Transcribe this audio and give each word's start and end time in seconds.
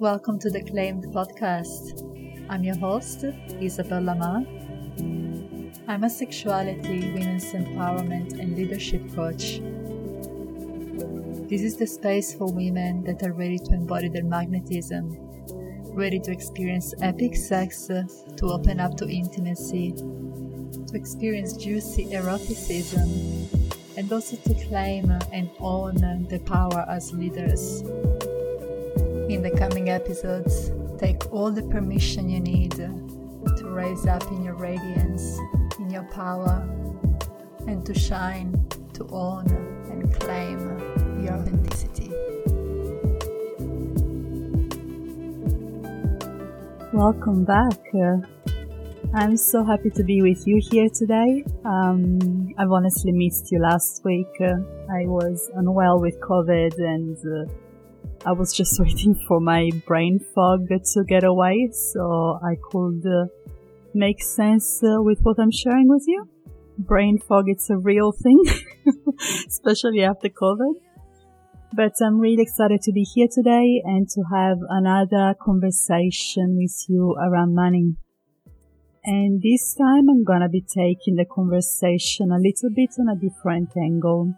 Welcome 0.00 0.38
to 0.40 0.50
the 0.50 0.62
Claimed 0.62 1.06
podcast. 1.06 2.04
I'm 2.48 2.62
your 2.62 2.78
host, 2.78 3.24
Isabel 3.60 4.00
Lamar. 4.00 4.44
I'm 5.88 6.04
a 6.04 6.08
sexuality, 6.08 7.12
women's 7.12 7.46
empowerment, 7.46 8.38
and 8.38 8.56
leadership 8.56 9.02
coach. 9.16 9.58
This 11.48 11.62
is 11.62 11.74
the 11.74 11.86
space 11.88 12.32
for 12.32 12.46
women 12.46 13.02
that 13.06 13.24
are 13.24 13.32
ready 13.32 13.58
to 13.58 13.74
embody 13.74 14.08
their 14.08 14.22
magnetism, 14.22 15.16
ready 15.92 16.20
to 16.20 16.30
experience 16.30 16.94
epic 17.02 17.34
sex, 17.34 17.88
to 17.88 18.46
open 18.46 18.78
up 18.78 18.96
to 18.98 19.08
intimacy, 19.08 19.94
to 19.96 20.94
experience 20.94 21.54
juicy 21.54 22.14
eroticism, 22.14 23.48
and 23.96 24.12
also 24.12 24.36
to 24.36 24.54
claim 24.68 25.10
and 25.32 25.50
own 25.58 25.96
the 26.30 26.38
power 26.46 26.86
as 26.88 27.12
leaders. 27.12 27.82
In 29.28 29.42
the 29.42 29.50
coming 29.50 29.90
episodes, 29.90 30.72
take 30.98 31.30
all 31.30 31.50
the 31.50 31.62
permission 31.64 32.30
you 32.30 32.40
need 32.40 32.72
to 32.72 33.64
raise 33.66 34.06
up 34.06 34.26
in 34.32 34.42
your 34.42 34.54
radiance, 34.54 35.38
in 35.78 35.90
your 35.90 36.04
power, 36.04 36.66
and 37.66 37.84
to 37.84 37.92
shine, 37.92 38.66
to 38.94 39.06
own 39.10 39.46
and 39.90 40.14
claim 40.18 40.58
your 41.22 41.34
authenticity. 41.34 42.10
Welcome 46.94 47.44
back. 47.44 47.78
I'm 49.14 49.36
so 49.36 49.62
happy 49.62 49.90
to 49.90 50.04
be 50.04 50.22
with 50.22 50.46
you 50.46 50.58
here 50.70 50.88
today. 50.88 51.44
Um, 51.66 52.54
I've 52.56 52.72
honestly 52.72 53.12
missed 53.12 53.52
you 53.52 53.60
last 53.60 54.00
week. 54.06 54.40
I 54.40 55.04
was 55.04 55.50
unwell 55.54 56.00
with 56.00 56.18
COVID 56.20 56.78
and 56.78 57.18
uh, 57.18 57.52
I 58.24 58.32
was 58.32 58.52
just 58.52 58.80
waiting 58.80 59.14
for 59.26 59.40
my 59.40 59.70
brain 59.86 60.18
fog 60.34 60.68
to 60.68 61.04
get 61.04 61.24
away 61.24 61.70
so 61.72 62.38
I 62.42 62.56
could 62.70 63.02
uh, 63.06 63.26
make 63.94 64.22
sense 64.22 64.82
uh, 64.82 65.02
with 65.02 65.20
what 65.22 65.38
I'm 65.38 65.52
sharing 65.52 65.88
with 65.88 66.04
you. 66.06 66.28
Brain 66.78 67.18
fog, 67.18 67.44
it's 67.48 67.70
a 67.70 67.76
real 67.76 68.12
thing, 68.12 68.42
especially 69.48 70.02
after 70.02 70.28
COVID. 70.28 70.74
But 71.72 71.92
I'm 72.00 72.18
really 72.18 72.42
excited 72.42 72.80
to 72.82 72.92
be 72.92 73.02
here 73.02 73.28
today 73.32 73.82
and 73.84 74.08
to 74.10 74.22
have 74.32 74.58
another 74.68 75.34
conversation 75.40 76.56
with 76.56 76.84
you 76.88 77.14
around 77.14 77.54
money. 77.54 77.96
And 79.04 79.42
this 79.42 79.74
time 79.74 80.08
I'm 80.08 80.24
gonna 80.24 80.48
be 80.48 80.62
taking 80.62 81.16
the 81.16 81.24
conversation 81.24 82.30
a 82.30 82.38
little 82.38 82.70
bit 82.74 82.90
on 82.98 83.08
a 83.08 83.16
different 83.16 83.70
angle. 83.76 84.34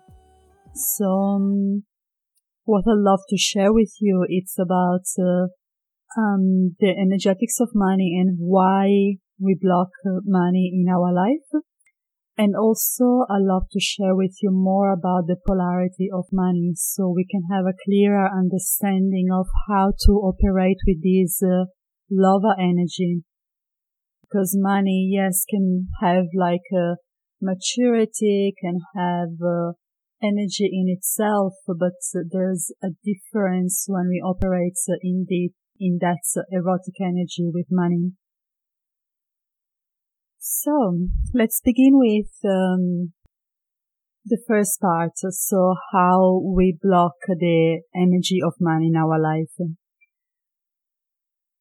So, 0.75 1.05
um, 1.07 1.85
what 2.65 2.85
I 2.87 2.95
love 2.95 3.21
to 3.29 3.37
share 3.37 3.73
with 3.73 3.93
you. 4.01 4.25
It's 4.29 4.57
about 4.59 5.05
uh, 5.19 5.49
um, 6.19 6.77
the 6.81 6.91
energetics 6.91 7.61
of 7.61 7.71
money 7.75 8.19
and 8.21 8.37
why 8.39 9.17
we 9.39 9.57
block 9.61 9.89
uh, 10.07 10.21
money 10.25 10.71
in 10.75 10.93
our 10.93 11.13
life. 11.13 11.63
And 12.37 12.55
also 12.57 13.27
I 13.29 13.37
love 13.39 13.65
to 13.73 13.81
share 13.81 14.15
with 14.15 14.37
you 14.43 14.51
more 14.51 14.93
about 14.93 15.27
the 15.27 15.37
polarity 15.47 16.09
of 16.13 16.25
money 16.33 16.73
so 16.75 17.09
we 17.09 17.27
can 17.31 17.43
have 17.53 17.67
a 17.67 17.77
clearer 17.85 18.29
understanding 18.29 19.29
of 19.33 19.47
how 19.69 19.93
to 20.07 20.13
operate 20.13 20.79
with 20.87 21.03
this 21.03 21.43
uh, 21.43 21.67
lover 22.11 22.55
energy. 22.59 23.25
Because 24.23 24.57
money, 24.57 25.11
yes, 25.13 25.45
can 25.51 25.89
have 26.01 26.27
like 26.35 26.65
a 26.73 26.97
maturity, 27.43 28.55
can 28.63 28.79
have 28.97 29.37
uh, 29.45 29.73
energy 30.23 30.71
in 30.73 30.87
itself, 30.89 31.55
but 31.67 31.99
there's 32.31 32.73
a 32.83 32.89
difference 33.05 33.85
when 33.89 34.09
we 34.09 34.23
operate 34.25 34.79
in 35.03 35.27
the 35.29 35.51
in 35.79 35.99
that 36.01 36.21
erotic 36.51 36.95
energy 37.01 37.51
with 37.53 37.67
money. 37.71 38.13
So 40.39 40.99
let's 41.33 41.61
begin 41.65 41.99
with 41.99 42.31
um, 42.45 43.13
the 44.25 44.39
first 44.47 44.81
part. 44.81 45.13
So 45.17 45.75
how 45.93 46.41
we 46.45 46.77
block 46.81 47.15
the 47.27 47.81
energy 47.95 48.41
of 48.45 48.55
money 48.61 48.89
in 48.89 48.97
our 48.97 49.19
life. 49.19 49.71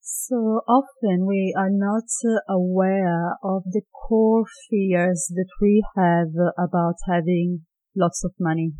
So 0.01 0.61
often 0.67 1.25
we 1.25 1.55
are 1.57 1.69
not 1.69 2.09
aware 2.49 3.35
of 3.43 3.63
the 3.71 3.81
core 3.93 4.45
fears 4.69 5.31
that 5.33 5.49
we 5.61 5.83
have 5.95 6.33
about 6.57 6.95
having 7.07 7.65
lots 7.95 8.23
of 8.23 8.33
money. 8.39 8.73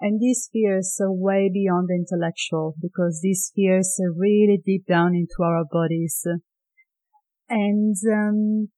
And 0.00 0.20
these 0.20 0.48
fears 0.52 0.98
are 1.00 1.12
way 1.12 1.48
beyond 1.52 1.88
the 1.88 1.94
intellectual 1.94 2.74
because 2.82 3.20
these 3.22 3.52
fears 3.54 3.98
are 4.02 4.12
really 4.12 4.60
deep 4.64 4.84
down 4.86 5.14
into 5.14 5.42
our 5.42 5.64
bodies. 5.70 6.26
And 7.48 7.96
um, 8.12 8.70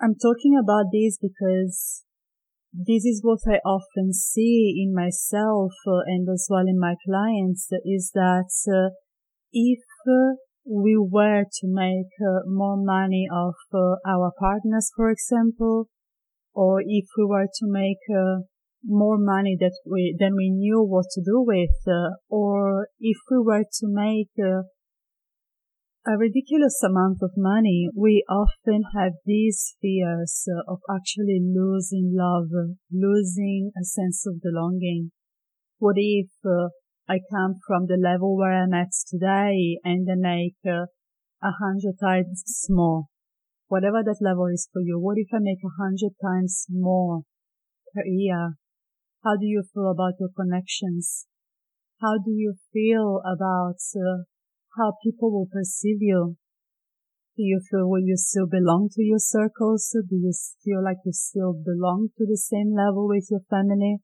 I'm 0.00 0.16
talking 0.16 0.58
about 0.60 0.86
this 0.92 1.18
because 1.20 2.04
this 2.72 3.04
is 3.04 3.20
what 3.22 3.40
I 3.46 3.58
often 3.66 4.12
see 4.12 4.82
in 4.82 4.94
myself 4.94 5.72
uh, 5.86 6.00
and 6.06 6.28
as 6.28 6.46
well 6.48 6.66
in 6.66 6.78
my 6.78 6.94
clients 7.04 7.68
is 7.84 8.12
that 8.14 8.50
uh, 8.72 8.94
if 9.52 9.80
uh, 10.08 10.34
we 10.64 10.96
were 10.96 11.44
to 11.44 11.66
make 11.66 12.14
uh, 12.20 12.40
more 12.46 12.76
money 12.76 13.28
off 13.30 13.56
our 14.06 14.32
partners, 14.38 14.90
for 14.96 15.10
example, 15.10 15.88
or 16.54 16.80
if 16.80 17.06
we 17.18 17.24
were 17.24 17.46
to 17.46 17.66
make 17.66 17.98
more 18.84 19.18
money 19.18 19.56
that 19.60 19.76
we 19.84 20.16
than 20.18 20.34
we 20.36 20.50
knew 20.50 20.82
what 20.82 21.06
to 21.14 21.22
do 21.22 21.44
with, 21.46 21.76
uh, 21.86 22.16
or 22.28 22.88
if 22.98 23.18
we 23.30 23.38
were 23.38 23.64
to 23.64 23.86
make 23.86 24.30
uh, 24.38 24.62
a 26.06 26.16
ridiculous 26.16 26.82
amount 26.82 27.18
of 27.22 27.30
money, 27.36 27.90
we 27.94 28.24
often 28.28 28.82
have 28.96 29.12
these 29.26 29.76
fears 29.82 30.48
uh, 30.48 30.72
of 30.72 30.80
actually 30.90 31.40
losing 31.42 32.14
love, 32.16 32.48
losing 32.90 33.70
a 33.80 33.84
sense 33.84 34.26
of 34.26 34.40
belonging. 34.40 35.12
What 35.78 35.96
if 35.96 36.30
uh, 36.44 36.68
I 37.08 37.20
come 37.30 37.56
from 37.66 37.86
the 37.86 38.00
level 38.00 38.36
where 38.36 38.62
I'm 38.62 38.72
at 38.72 38.92
today 39.08 39.78
and 39.84 40.08
I 40.10 40.16
make 40.16 40.56
uh, 40.66 40.86
a 41.42 41.52
hundred 41.60 41.96
times 42.02 42.44
more? 42.70 43.04
Whatever 43.68 44.02
that 44.02 44.18
level 44.20 44.46
is 44.46 44.68
for 44.72 44.80
you, 44.80 44.98
what 44.98 45.18
if 45.18 45.28
I 45.34 45.38
make 45.38 45.60
a 45.64 45.82
hundred 45.82 46.12
times 46.22 46.66
more 46.70 47.22
per 47.94 48.02
year 48.06 48.54
how 49.22 49.36
do 49.36 49.46
you 49.46 49.62
feel 49.74 49.90
about 49.90 50.14
your 50.18 50.30
connections? 50.34 51.26
How 52.00 52.16
do 52.16 52.30
you 52.30 52.54
feel 52.72 53.20
about 53.20 53.76
uh, 53.94 54.24
how 54.76 54.94
people 55.04 55.30
will 55.30 55.48
perceive 55.52 56.00
you? 56.00 56.36
Do 57.36 57.42
you 57.42 57.60
feel 57.70 57.88
will 57.88 58.04
you 58.04 58.16
still 58.16 58.46
belong 58.46 58.88
to 58.92 59.02
your 59.02 59.18
circles? 59.18 59.90
Do 59.92 60.16
you 60.16 60.32
feel 60.64 60.82
like 60.82 60.98
you 61.04 61.12
still 61.12 61.52
belong 61.52 62.08
to 62.16 62.26
the 62.26 62.36
same 62.36 62.74
level 62.74 63.08
with 63.08 63.28
your 63.30 63.40
family? 63.48 63.98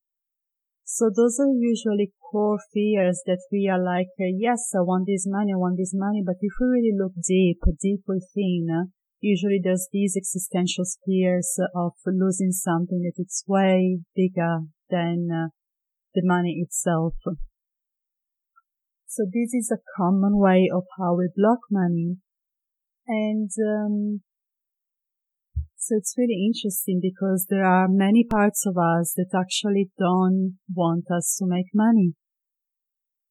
So 0.85 1.11
those 1.15 1.41
are 1.41 1.51
usually 1.51 2.13
core 2.31 2.59
fears 2.73 3.23
that 3.27 3.41
we 3.51 3.69
are 3.69 3.83
like, 3.83 4.09
yes, 4.19 4.73
I 4.75 4.83
want 4.83 5.07
this 5.07 5.27
money, 5.27 5.53
I 5.53 5.57
want 5.57 5.79
this 5.79 5.93
money. 5.95 6.23
But 6.25 6.37
if 6.41 6.53
we 6.61 6.67
really 6.67 6.97
look 6.97 7.13
deep, 7.27 7.59
deep 7.81 8.03
within, 8.07 8.93
usually 9.27 9.61
there's 9.63 9.89
these 9.93 10.17
existential 10.17 10.85
fears 11.05 11.59
of 11.75 11.93
losing 12.07 12.53
something 12.53 13.03
that 13.03 13.21
it's 13.21 13.43
way 13.47 13.99
bigger 14.15 14.61
than 14.89 15.29
uh, 15.33 15.49
the 16.15 16.23
money 16.25 16.63
itself. 16.63 17.15
So 19.07 19.25
this 19.25 19.53
is 19.53 19.73
a 19.73 19.83
common 19.97 20.39
way 20.39 20.71
of 20.73 20.85
how 20.99 21.17
we 21.17 21.29
block 21.35 21.61
money. 21.71 22.19
And 23.09 23.51
um, 23.59 24.21
so 25.77 25.97
it's 25.97 26.15
really 26.19 26.45
interesting 26.47 27.01
because 27.01 27.47
there 27.49 27.65
are 27.65 27.89
many 27.89 28.25
parts 28.25 28.65
of 28.67 28.77
us 28.77 29.15
that 29.17 29.31
actually 29.35 29.91
don't 29.99 30.59
want 30.75 31.05
us 31.11 31.37
to 31.39 31.47
make 31.47 31.67
money, 31.75 32.15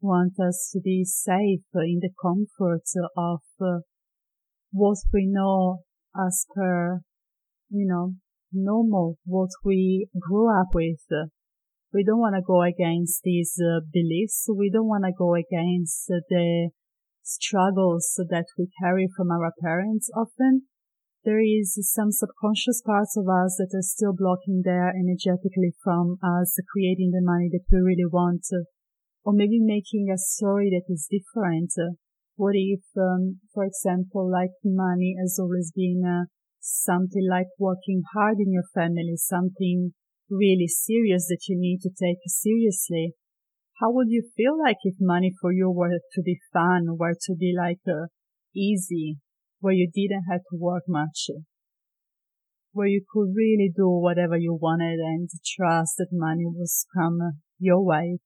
want 0.01 0.34
us 0.39 0.69
to 0.73 0.79
be 0.79 1.03
safe 1.05 1.66
in 1.75 1.99
the 2.02 2.11
comfort 2.22 2.84
of 3.17 3.41
uh, 3.61 3.79
what 4.75 4.97
we 5.13 5.25
know 5.25 5.79
as 6.13 6.45
per, 6.53 6.99
you 7.69 7.87
know, 7.87 8.16
normal, 8.51 9.17
what 9.23 9.49
we 9.63 10.07
grew 10.19 10.51
up 10.51 10.75
with. 10.75 11.07
We 11.93 12.03
don't 12.03 12.19
want 12.19 12.35
to 12.35 12.41
go 12.41 12.61
against 12.61 13.22
these 13.23 13.55
uh, 13.55 13.79
beliefs. 13.93 14.47
We 14.53 14.69
don't 14.69 14.87
want 14.87 15.05
to 15.05 15.13
go 15.17 15.33
against 15.33 16.11
uh, 16.11 16.19
the 16.27 16.72
struggles 17.23 18.19
that 18.29 18.47
we 18.57 18.67
carry 18.81 19.07
from 19.16 19.31
our 19.31 19.51
parents 19.63 20.09
often. 20.13 20.63
There 21.23 21.39
is 21.39 21.79
some 21.95 22.11
subconscious 22.11 22.83
parts 22.85 23.16
of 23.17 23.29
us 23.29 23.55
that 23.57 23.72
are 23.73 23.81
still 23.81 24.13
blocking 24.13 24.61
there 24.66 24.89
energetically 24.89 25.73
from 25.81 26.17
us 26.22 26.59
creating 26.72 27.11
the 27.11 27.23
money 27.23 27.49
that 27.51 27.63
we 27.72 27.79
really 27.79 28.05
want, 28.11 28.43
or 29.23 29.33
maybe 29.33 29.59
making 29.59 30.11
a 30.13 30.19
story 30.19 30.69
that 30.69 30.91
is 30.93 31.07
different. 31.09 31.72
What 32.37 32.55
if, 32.55 32.82
um, 32.97 33.41
for 33.53 33.66
example, 33.66 34.29
like 34.32 34.52
money 34.64 35.16
has 35.20 35.37
always 35.40 35.72
been 35.76 36.03
uh, 36.05 36.26
something 36.59 37.28
like 37.29 37.47
working 37.59 38.03
hard 38.14 38.37
in 38.40 38.52
your 38.53 38.64
family, 38.73 39.16
something 39.17 39.93
really 40.29 40.67
serious 40.67 41.28
that 41.28 41.43
you 41.49 41.58
need 41.59 41.82
to 41.82 41.90
take 41.90 42.20
seriously. 42.28 43.14
how 43.79 43.91
would 43.91 44.09
you 44.09 44.23
feel 44.35 44.58
like 44.59 44.78
if 44.84 44.96
money 44.99 45.32
for 45.41 45.52
you 45.53 45.70
were 45.70 45.99
to 46.14 46.22
be 46.23 46.40
fun, 46.53 46.97
were 46.97 47.16
to 47.28 47.35
be 47.35 47.53
like 47.58 47.82
uh, 47.87 48.08
easy, 48.55 49.17
where 49.59 49.73
you 49.73 49.90
didn't 49.93 50.26
have 50.32 50.41
to 50.49 50.58
work 50.58 50.84
much, 50.87 51.29
where 52.73 52.87
you 52.87 53.02
could 53.11 53.34
really 53.35 53.72
do 53.76 53.87
whatever 53.90 54.37
you 54.37 54.53
wanted 54.53 54.99
and 54.99 55.29
trust 55.55 55.96
that 55.97 56.09
money 56.11 56.46
will 56.46 56.66
come 56.96 57.20
your 57.59 57.84
way. 57.84 58.20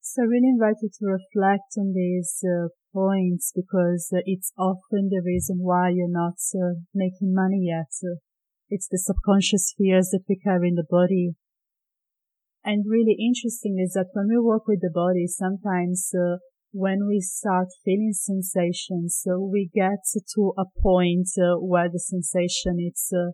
So 0.00 0.22
I 0.22 0.26
really 0.26 0.48
invite 0.50 0.76
you 0.82 0.90
to 1.00 1.06
reflect 1.06 1.74
on 1.78 1.92
these 1.94 2.44
uh, 2.44 2.68
points 2.92 3.52
because 3.54 4.10
uh, 4.12 4.20
it's 4.24 4.52
often 4.58 5.08
the 5.10 5.22
reason 5.24 5.58
why 5.60 5.90
you're 5.90 6.08
not 6.08 6.38
uh, 6.54 6.80
making 6.94 7.34
money 7.34 7.68
yet. 7.68 7.90
it's 8.68 8.88
the 8.88 8.98
subconscious 8.98 9.74
fears 9.76 10.08
that 10.12 10.24
we 10.28 10.36
carry 10.36 10.68
in 10.68 10.74
the 10.74 10.86
body 10.88 11.34
and 12.64 12.84
really 12.88 13.16
interesting 13.18 13.78
is 13.82 13.92
that 13.94 14.10
when 14.12 14.28
we 14.28 14.38
work 14.38 14.68
with 14.68 14.80
the 14.80 14.90
body, 14.92 15.26
sometimes 15.26 16.10
uh, 16.14 16.36
when 16.70 17.08
we 17.08 17.20
start 17.20 17.68
feeling 17.84 18.12
sensations, 18.12 19.18
so 19.20 19.38
we 19.40 19.68
get 19.74 19.98
to 20.34 20.52
a 20.56 20.64
point 20.80 21.28
uh, 21.38 21.58
where 21.58 21.88
the 21.88 21.98
sensation 21.98 22.78
is 22.78 23.12
uh, 23.12 23.32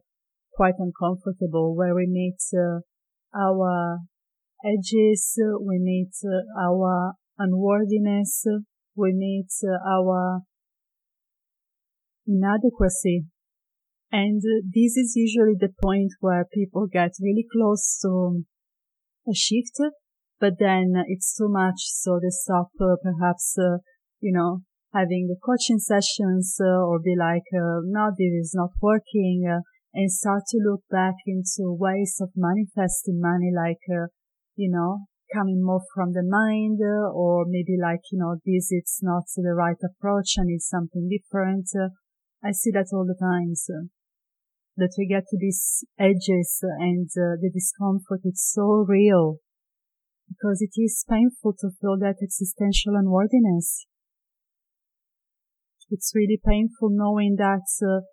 quite 0.55 0.75
uncomfortable, 0.79 1.77
where 1.77 1.95
we 1.95 2.07
meet 2.07 2.41
uh, 2.57 2.81
our 3.37 3.99
edges, 4.65 5.39
we 5.61 5.79
meet 5.79 6.13
uh, 6.25 6.41
our 6.59 7.13
unworthiness, 7.37 8.45
we 8.99 9.13
meet 9.13 9.49
uh, 9.65 9.79
our 9.89 10.41
inadequacy. 12.27 13.27
And 14.11 14.43
this 14.43 14.97
is 14.97 15.13
usually 15.17 15.55
the 15.59 15.73
point 15.83 16.13
where 16.21 16.47
people 16.53 16.87
get 16.91 17.13
really 17.21 17.47
close 17.53 17.99
to 18.03 18.45
a 19.29 19.35
shift, 19.35 19.79
but 20.41 20.55
then 20.59 20.95
it's 21.07 21.37
too 21.37 21.49
much. 21.49 21.81
So 21.85 22.19
they 22.21 22.31
stop 22.31 22.71
uh, 22.81 22.97
perhaps, 23.03 23.57
uh, 23.59 23.79
you 24.21 24.33
know, 24.33 24.63
having 24.95 25.29
the 25.29 25.37
coaching 25.45 25.79
sessions 25.79 26.57
uh, 26.61 26.85
or 26.87 27.01
be 27.01 27.15
like, 27.19 27.49
uh, 27.55 27.81
no, 27.85 28.11
this 28.17 28.33
is 28.33 28.53
not 28.55 28.71
working 28.81 29.45
uh, 29.47 29.61
and 29.93 30.11
start 30.11 30.43
to 30.49 30.59
look 30.59 30.83
back 30.91 31.15
into 31.27 31.77
ways 31.79 32.17
of 32.21 32.31
manifesting 32.35 33.21
money 33.21 33.53
like, 33.55 33.85
you 34.57 34.71
know, 34.71 35.08
coming 35.35 35.63
more 35.63 35.83
from 35.95 36.13
the 36.13 36.23
mind 36.23 36.81
or 36.81 37.45
maybe 37.47 37.77
like, 37.81 38.01
you 38.11 38.19
know, 38.19 38.37
this 38.45 38.69
it's 38.71 39.01
not 39.03 39.25
the 39.37 39.55
right 39.55 39.79
approach. 39.85 40.37
I 40.39 40.45
need 40.45 40.61
something 40.61 41.09
different. 41.09 41.69
I 42.45 42.53
see 42.53 42.71
that 42.73 42.89
all 42.93 43.05
the 43.05 43.19
times 43.19 43.65
So 43.67 43.89
that 44.77 44.95
we 44.97 45.07
get 45.07 45.25
to 45.29 45.37
these 45.39 45.85
edges 45.99 46.61
and 46.63 47.11
uh, 47.11 47.35
the 47.43 47.51
discomfort 47.53 48.21
is 48.25 48.41
so 48.41 48.87
real 48.87 49.39
because 50.29 50.63
it 50.63 50.81
is 50.81 51.05
painful 51.09 51.55
to 51.59 51.71
feel 51.81 51.99
that 51.99 52.23
existential 52.23 52.95
unworthiness. 52.95 53.87
It's 55.91 56.13
really 56.15 56.39
painful 56.45 56.91
knowing 56.91 57.37
that 57.39 57.67
uh, 57.83 58.05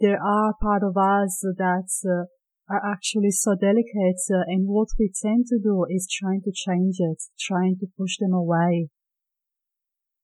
there 0.00 0.18
are 0.20 0.54
part 0.60 0.82
of 0.82 0.96
us 0.96 1.40
that 1.42 1.90
uh, 2.04 2.26
are 2.68 2.80
actually 2.92 3.30
so 3.30 3.54
delicate 3.54 4.20
uh, 4.30 4.44
and 4.46 4.66
what 4.68 4.88
we 4.98 5.10
tend 5.22 5.46
to 5.46 5.58
do 5.62 5.84
is 5.90 6.08
trying 6.10 6.40
to 6.42 6.52
change 6.52 6.96
it, 6.98 7.22
trying 7.38 7.76
to 7.80 7.86
push 7.98 8.16
them 8.18 8.32
away, 8.32 8.88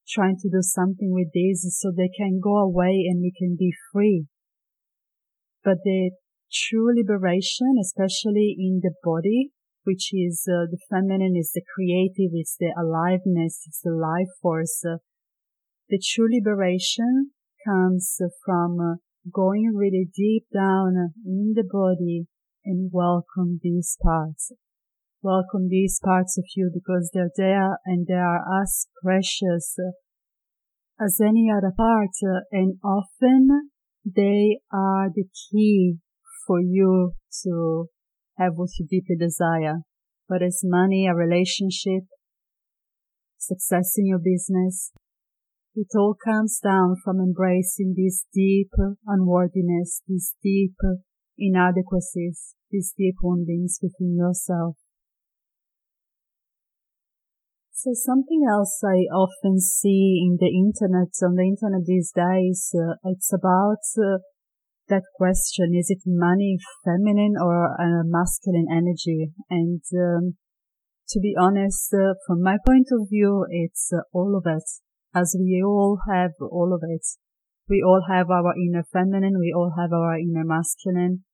trying 0.08 0.36
to 0.36 0.48
do 0.48 0.62
something 0.62 1.12
with 1.12 1.28
these 1.32 1.66
so 1.78 1.90
they 1.90 2.10
can 2.16 2.40
go 2.42 2.56
away 2.56 3.04
and 3.08 3.20
we 3.20 3.32
can 3.36 3.56
be 3.58 3.72
free 3.92 4.26
but 5.64 5.78
the 5.84 6.12
true 6.52 6.88
liberation, 6.96 7.76
especially 7.80 8.56
in 8.58 8.80
the 8.82 8.92
body, 9.04 9.50
which 9.84 10.10
is 10.12 10.46
uh, 10.48 10.66
the 10.70 10.78
feminine, 10.88 11.36
is 11.36 11.52
the 11.52 11.62
creative, 11.74 12.32
it's 12.32 12.56
the 12.58 12.72
aliveness, 12.76 13.64
it's 13.66 13.80
the 13.82 13.92
life 13.92 14.30
force. 14.40 14.82
Uh, 14.84 14.98
the 15.88 16.00
true 16.02 16.28
liberation 16.30 17.32
comes 17.66 18.18
from 18.44 18.78
uh, 18.80 18.94
going 19.32 19.72
really 19.74 20.08
deep 20.14 20.46
down 20.52 21.12
in 21.26 21.52
the 21.54 21.64
body 21.64 22.26
and 22.64 22.90
welcome 22.92 23.60
these 23.62 23.96
parts. 24.02 24.52
Welcome 25.22 25.68
these 25.68 26.00
parts 26.02 26.38
of 26.38 26.44
you 26.56 26.70
because 26.72 27.10
they're 27.12 27.30
there 27.36 27.78
and 27.84 28.06
they 28.06 28.14
are 28.14 28.62
as 28.62 28.86
precious 29.02 29.76
as 30.98 31.20
any 31.20 31.48
other 31.54 31.72
part 31.76 32.10
and 32.50 32.78
often 32.84 33.70
they 34.04 34.60
are 34.72 35.10
the 35.14 35.24
key 35.24 35.98
for 36.46 36.60
you 36.60 37.12
to 37.44 37.86
have 38.38 38.54
what 38.54 38.70
you 38.78 38.86
deeply 38.88 39.16
desire, 39.16 39.80
whether 40.26 40.46
it's 40.46 40.62
money, 40.64 41.06
a 41.06 41.14
relationship, 41.14 42.04
success 43.38 43.94
in 43.98 44.06
your 44.06 44.18
business. 44.18 44.92
It 45.74 45.88
all 45.94 46.16
comes 46.22 46.58
down 46.62 46.96
from 47.04 47.20
embracing 47.20 47.94
this 47.96 48.26
deep 48.34 48.72
unworthiness, 49.06 50.02
these 50.06 50.34
deep 50.42 50.74
inadequacies, 51.38 52.54
these 52.70 52.92
deep 52.96 53.16
woundings 53.22 53.78
within 53.80 54.16
yourself. 54.16 54.76
So 57.72 57.92
something 57.94 58.42
else 58.46 58.82
I 58.84 59.08
often 59.08 59.58
see 59.58 60.20
in 60.26 60.36
the 60.38 60.52
internet, 60.52 61.14
on 61.22 61.36
the 61.36 61.48
internet 61.48 61.86
these 61.86 62.12
days, 62.12 62.74
uh, 62.76 62.96
it's 63.04 63.32
about 63.32 63.80
uh, 63.96 64.18
that 64.88 65.04
question, 65.16 65.72
is 65.78 65.88
it 65.88 66.02
money 66.04 66.58
feminine 66.84 67.36
or 67.40 67.64
a 67.64 68.02
masculine 68.04 68.66
energy? 68.70 69.32
And 69.48 69.80
um, 69.96 70.36
to 71.08 71.20
be 71.20 71.34
honest, 71.40 71.94
uh, 71.94 72.14
from 72.26 72.42
my 72.42 72.58
point 72.66 72.88
of 72.92 73.08
view, 73.08 73.46
it's 73.48 73.90
uh, 73.96 74.02
all 74.12 74.36
of 74.36 74.44
it, 74.46 74.68
as 75.14 75.36
we 75.38 75.62
all 75.64 76.00
have 76.08 76.32
all 76.40 76.72
of 76.74 76.82
it. 76.88 77.06
We 77.68 77.82
all 77.86 78.02
have 78.08 78.30
our 78.30 78.54
inner 78.56 78.84
feminine, 78.92 79.38
we 79.38 79.52
all 79.56 79.74
have 79.78 79.92
our 79.92 80.18
inner 80.18 80.44
masculine. 80.44 81.24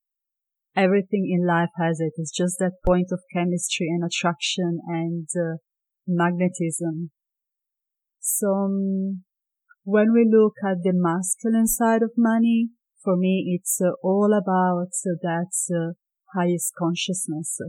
Everything 0.77 1.27
in 1.33 1.47
life 1.47 1.71
has 1.81 2.01
it. 2.01 2.13
It's 2.17 2.37
just 2.37 2.59
that 2.59 2.83
point 2.85 3.09
of 3.11 3.21
chemistry 3.33 3.89
and 3.89 4.05
attraction 4.05 4.81
and 4.87 5.27
uh, 5.35 5.57
magnetism. 6.07 7.11
So 8.21 8.49
um, 8.49 9.23
when 9.85 10.13
we 10.13 10.29
look 10.31 10.55
at 10.63 10.83
the 10.83 10.93
masculine 10.93 11.67
side 11.67 12.03
of 12.03 12.11
money, 12.19 12.71
for 13.03 13.17
me, 13.17 13.57
it's 13.57 13.81
uh, 13.81 13.93
all 14.03 14.37
about 14.37 14.89
uh, 14.89 15.15
that 15.23 15.53
uh, 15.73 15.93
highest 16.35 16.73
consciousness. 16.77 17.61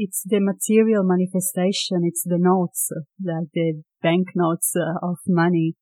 It's 0.00 0.22
the 0.24 0.38
material 0.38 1.02
manifestation. 1.02 2.06
It's 2.06 2.22
the 2.22 2.38
notes, 2.38 2.92
like 3.18 3.48
the 3.52 3.82
banknotes 4.00 4.72
uh, 4.76 5.04
of 5.04 5.18
money. 5.26 5.74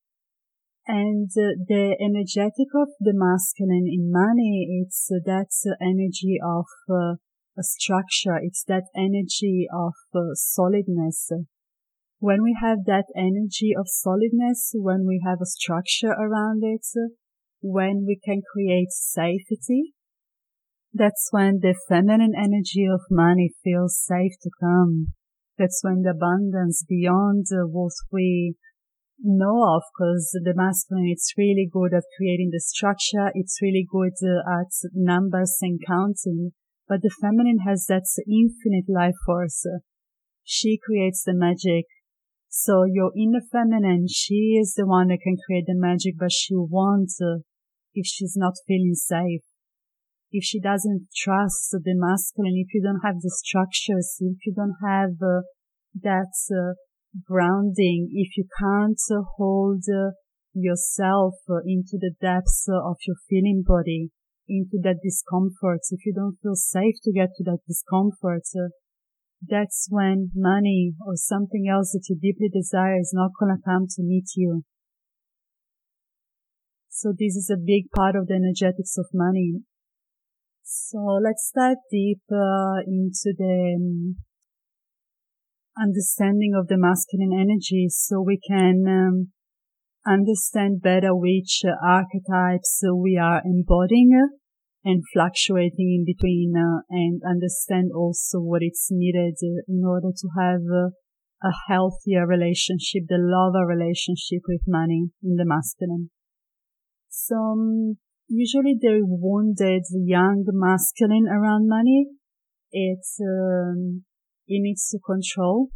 And 0.86 1.28
uh, 1.36 1.60
the 1.68 1.98
energetic 2.00 2.72
of 2.74 2.88
the 2.98 3.12
masculine 3.12 3.84
in 3.84 4.10
money, 4.10 4.80
it's 4.80 5.10
uh, 5.12 5.20
that 5.26 5.52
energy 5.82 6.38
of 6.42 6.64
a 6.88 7.62
structure. 7.62 8.40
It's 8.40 8.64
that 8.64 8.84
energy 8.96 9.66
of 9.70 9.92
uh, 10.14 10.32
solidness. 10.32 11.30
When 12.18 12.42
we 12.42 12.56
have 12.58 12.86
that 12.86 13.12
energy 13.14 13.74
of 13.78 13.84
solidness, 13.86 14.70
when 14.74 15.06
we 15.06 15.20
have 15.26 15.42
a 15.42 15.46
structure 15.46 16.12
around 16.12 16.62
it, 16.64 16.86
when 17.60 18.06
we 18.06 18.18
can 18.24 18.40
create 18.50 18.92
safety, 18.92 19.92
that's 20.96 21.28
when 21.30 21.60
the 21.60 21.74
feminine 21.88 22.34
energy 22.36 22.86
of 22.86 23.00
money 23.10 23.52
feels 23.62 23.98
safe 23.98 24.32
to 24.42 24.50
come. 24.60 25.12
That's 25.58 25.80
when 25.82 26.02
the 26.02 26.10
abundance 26.10 26.84
beyond 26.86 27.46
uh, 27.52 27.66
what 27.66 27.92
we 28.12 28.56
know 29.22 29.76
of, 29.76 29.82
because 29.92 30.30
the 30.32 30.52
masculine, 30.54 31.08
it's 31.08 31.32
really 31.38 31.68
good 31.70 31.94
at 31.94 32.04
creating 32.16 32.50
the 32.52 32.60
structure. 32.60 33.30
It's 33.34 33.62
really 33.62 33.86
good 33.90 34.12
uh, 34.22 34.60
at 34.60 34.72
numbers 34.92 35.56
and 35.62 35.80
counting. 35.86 36.52
But 36.88 37.02
the 37.02 37.10
feminine 37.20 37.60
has 37.66 37.86
that 37.88 38.04
infinite 38.28 38.88
life 38.88 39.16
force. 39.24 39.66
She 40.44 40.78
creates 40.84 41.24
the 41.24 41.34
magic. 41.34 41.86
So 42.48 42.84
your 42.84 43.12
inner 43.16 43.42
feminine, 43.50 44.06
she 44.08 44.58
is 44.60 44.74
the 44.74 44.86
one 44.86 45.08
that 45.08 45.20
can 45.22 45.36
create 45.46 45.64
the 45.66 45.74
magic, 45.74 46.14
but 46.18 46.32
she 46.32 46.54
won't 46.54 47.10
uh, 47.20 47.40
if 47.94 48.06
she's 48.06 48.34
not 48.36 48.54
feeling 48.66 48.94
safe. 48.94 49.42
If 50.32 50.44
she 50.44 50.60
doesn't 50.60 51.08
trust 51.16 51.70
the 51.70 51.94
masculine, 51.94 52.56
if 52.56 52.74
you 52.74 52.82
don't 52.82 53.00
have 53.04 53.20
the 53.20 53.30
structures, 53.30 54.16
if 54.20 54.38
you 54.44 54.52
don't 54.54 54.76
have 54.82 55.14
uh, 55.22 55.42
that 56.02 56.34
uh, 56.52 56.74
grounding, 57.24 58.10
if 58.12 58.36
you 58.36 58.46
can't 58.58 59.00
uh, 59.10 59.22
hold 59.36 59.84
yourself 60.52 61.34
into 61.64 61.98
the 62.00 62.12
depths 62.20 62.66
of 62.68 62.96
your 63.06 63.16
feeling 63.28 63.62
body, 63.66 64.10
into 64.48 64.78
that 64.82 65.00
discomfort, 65.02 65.80
if 65.90 66.04
you 66.04 66.12
don't 66.14 66.38
feel 66.42 66.54
safe 66.54 66.96
to 67.02 67.12
get 67.12 67.30
to 67.36 67.44
that 67.44 67.58
discomfort, 67.66 68.42
uh, 68.56 68.68
that's 69.42 69.86
when 69.90 70.30
money 70.34 70.94
or 71.06 71.14
something 71.16 71.66
else 71.70 71.92
that 71.92 72.06
you 72.08 72.16
deeply 72.20 72.48
desire 72.48 72.98
is 72.98 73.12
not 73.14 73.30
going 73.38 73.54
to 73.54 73.62
come 73.62 73.86
to 73.88 74.02
meet 74.02 74.28
you. 74.34 74.64
So 76.88 77.12
this 77.12 77.36
is 77.36 77.50
a 77.52 77.60
big 77.60 77.90
part 77.94 78.16
of 78.16 78.26
the 78.26 78.34
energetics 78.34 78.96
of 78.96 79.06
money. 79.12 79.60
So 80.68 80.98
let's 81.22 81.52
dive 81.54 81.76
deep 81.92 82.22
uh, 82.28 82.82
into 82.84 83.32
the 83.38 83.76
um, 83.78 84.16
understanding 85.80 86.54
of 86.58 86.66
the 86.66 86.76
masculine 86.76 87.30
energy 87.32 87.86
so 87.88 88.20
we 88.20 88.40
can 88.50 88.82
um, 88.88 89.28
understand 90.04 90.82
better 90.82 91.14
which 91.14 91.62
uh, 91.64 91.70
archetypes 91.86 92.82
we 92.92 93.16
are 93.16 93.42
embodying 93.44 94.10
and 94.84 95.04
fluctuating 95.12 96.02
in 96.02 96.04
between 96.04 96.54
uh, 96.56 96.82
and 96.90 97.22
understand 97.24 97.92
also 97.94 98.40
what 98.40 98.62
it's 98.62 98.88
needed 98.90 99.36
in 99.68 99.84
order 99.86 100.10
to 100.10 100.28
have 100.36 100.62
uh, 100.62 100.90
a 101.46 101.52
healthier 101.68 102.26
relationship, 102.26 103.04
the 103.06 103.18
lover 103.20 103.64
relationship 103.64 104.42
with 104.48 104.62
money 104.66 105.10
in 105.22 105.36
the 105.36 105.44
masculine. 105.46 106.10
So 107.08 107.36
um, 107.36 107.98
usually 108.28 108.76
the 108.80 109.00
wounded 109.02 109.84
young 109.92 110.44
masculine 110.48 111.26
around 111.26 111.68
money, 111.68 112.06
it's, 112.72 113.18
um, 113.20 114.04
it 114.46 114.60
needs 114.62 114.88
to 114.90 114.98
control. 114.98 115.68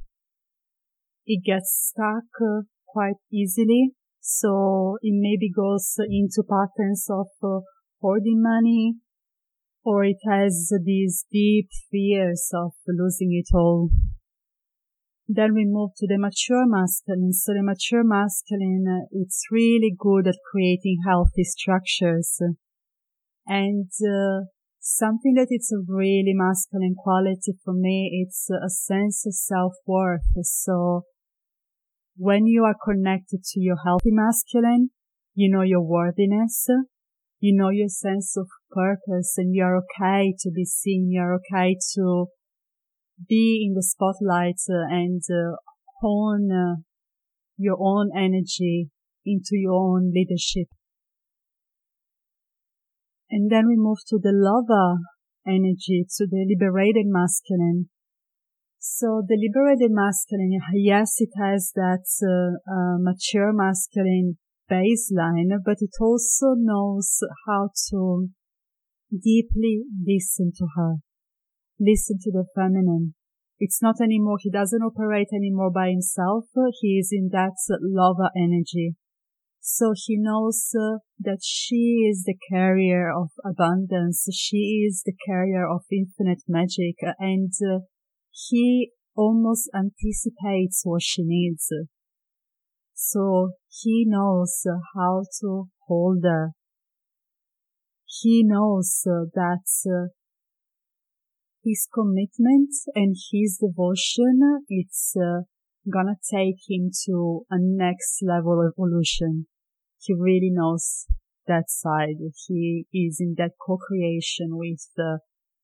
It 1.26 1.44
gets 1.44 1.92
stuck 1.92 2.30
uh, 2.40 2.62
quite 2.86 3.20
easily. 3.32 3.92
So 4.20 4.98
it 5.02 5.14
maybe 5.16 5.50
goes 5.50 5.96
into 5.98 6.42
patterns 6.48 7.06
of 7.10 7.28
uh, 7.42 7.60
hoarding 8.00 8.42
money 8.42 8.96
or 9.84 10.04
it 10.04 10.18
has 10.28 10.72
these 10.84 11.24
deep 11.32 11.68
fears 11.90 12.50
of 12.54 12.72
losing 12.86 13.30
it 13.32 13.54
all. 13.54 13.90
Then 15.32 15.54
we 15.54 15.64
move 15.64 15.90
to 15.98 16.08
the 16.08 16.18
mature 16.18 16.66
masculine. 16.66 17.32
So 17.32 17.52
the 17.52 17.62
mature 17.62 18.02
masculine, 18.02 18.84
uh, 18.90 19.06
it's 19.12 19.44
really 19.52 19.94
good 19.96 20.26
at 20.26 20.34
creating 20.50 20.98
healthy 21.06 21.44
structures. 21.44 22.40
And 23.46 23.88
uh, 24.02 24.46
something 24.80 25.34
that 25.34 25.46
it's 25.50 25.70
a 25.70 25.84
really 25.86 26.34
masculine 26.34 26.96
quality 26.98 27.54
for 27.64 27.72
me, 27.72 28.26
it's 28.26 28.50
a 28.50 28.68
sense 28.68 29.24
of 29.24 29.34
self-worth. 29.34 30.34
So 30.42 31.02
when 32.16 32.46
you 32.46 32.64
are 32.64 32.74
connected 32.84 33.44
to 33.52 33.60
your 33.60 33.76
healthy 33.84 34.10
masculine, 34.10 34.90
you 35.34 35.48
know 35.48 35.62
your 35.62 35.82
worthiness, 35.82 36.66
you 37.38 37.56
know 37.56 37.70
your 37.70 37.88
sense 37.88 38.36
of 38.36 38.48
purpose 38.72 39.34
and 39.36 39.54
you're 39.54 39.76
okay 39.76 40.34
to 40.40 40.50
be 40.50 40.64
seen, 40.64 41.08
you're 41.08 41.34
okay 41.36 41.76
to 41.94 42.26
be 43.28 43.66
in 43.66 43.74
the 43.74 43.82
spotlight 43.82 44.60
uh, 44.68 44.86
and 44.88 45.22
uh, 45.30 45.56
hone 46.00 46.50
uh, 46.50 46.80
your 47.56 47.76
own 47.80 48.10
energy 48.16 48.90
into 49.24 49.52
your 49.52 49.74
own 49.74 50.12
leadership. 50.14 50.68
And 53.30 53.50
then 53.50 53.68
we 53.68 53.76
move 53.76 53.98
to 54.08 54.18
the 54.20 54.32
lover 54.32 54.98
energy, 55.46 56.04
to 56.16 56.26
the 56.26 56.46
liberated 56.48 57.06
masculine. 57.06 57.88
So 58.78 59.22
the 59.26 59.36
liberated 59.36 59.92
masculine, 59.92 60.58
yes, 60.74 61.16
it 61.18 61.30
has 61.38 61.72
that 61.74 62.06
uh, 62.24 62.56
uh, 62.72 62.96
mature 62.98 63.52
masculine 63.52 64.38
baseline, 64.70 65.50
but 65.64 65.76
it 65.80 65.90
also 66.00 66.54
knows 66.56 67.20
how 67.46 67.70
to 67.90 68.28
deeply 69.10 69.82
listen 70.06 70.52
to 70.56 70.66
her, 70.76 70.94
listen 71.80 72.18
to 72.22 72.30
the 72.30 72.44
feminine. 72.54 73.14
It's 73.58 73.82
not 73.82 74.00
anymore, 74.00 74.38
he 74.40 74.50
doesn't 74.50 74.82
operate 74.82 75.28
anymore 75.34 75.70
by 75.70 75.90
himself. 75.90 76.44
He 76.80 76.98
is 76.98 77.10
in 77.12 77.30
that 77.32 77.56
lover 77.80 78.30
energy. 78.36 78.96
So 79.60 79.92
he 79.94 80.16
knows 80.18 80.70
uh, 80.74 80.98
that 81.18 81.40
she 81.42 82.06
is 82.10 82.24
the 82.24 82.36
carrier 82.50 83.12
of 83.12 83.30
abundance. 83.44 84.26
She 84.32 84.86
is 84.88 85.02
the 85.04 85.12
carrier 85.26 85.68
of 85.68 85.82
infinite 85.92 86.42
magic 86.48 86.96
and 87.18 87.52
uh, 87.62 87.80
he 88.30 88.92
almost 89.14 89.68
anticipates 89.74 90.80
what 90.84 91.02
she 91.02 91.22
needs. 91.24 91.68
So 92.94 93.52
he 93.68 94.04
knows 94.06 94.62
how 94.94 95.24
to 95.40 95.68
hold 95.86 96.24
her. 96.24 96.52
He 98.06 98.42
knows 98.44 99.02
that 99.04 99.64
his 101.64 101.88
commitment 101.92 102.70
and 102.94 103.16
his 103.32 103.58
devotion, 103.60 104.64
it's 104.68 105.14
gonna 105.88 106.16
take 106.32 106.56
him 106.68 106.90
to 107.06 107.46
a 107.50 107.56
next 107.58 108.22
level 108.22 108.60
evolution. 108.66 109.46
He 109.98 110.14
really 110.14 110.50
knows 110.50 111.06
that 111.46 111.68
side. 111.68 112.16
He 112.46 112.86
is 112.92 113.18
in 113.20 113.34
that 113.38 113.52
co-creation 113.64 114.56
with 114.56 114.86
uh, 114.98 115.18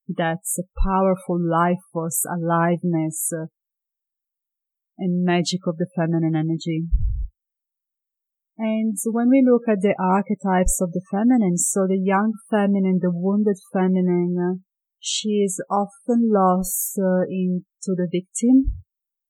that 0.09 0.41
powerful 0.85 1.41
life 1.41 1.81
force, 1.93 2.25
aliveness, 2.25 3.31
uh, 3.33 3.47
and 4.99 5.25
magic 5.25 5.61
of 5.67 5.77
the 5.77 5.87
feminine 5.95 6.35
energy. 6.35 6.87
And 8.59 8.97
when 9.13 9.29
we 9.29 9.45
look 9.47 9.69
at 9.69 9.83
the 9.83 9.95
archetypes 10.01 10.81
of 10.81 10.93
the 10.93 11.03
feminine, 11.11 11.59
so 11.59 11.87
the 11.87 12.01
young 12.01 12.33
feminine, 12.51 13.01
the 13.03 13.11
wounded 13.13 13.57
feminine, 13.73 14.65
she 15.01 15.43
is 15.45 15.63
often 15.71 16.31
lost 16.33 16.99
uh, 16.99 17.23
into 17.29 17.95
the 17.95 18.09
victim. 18.11 18.83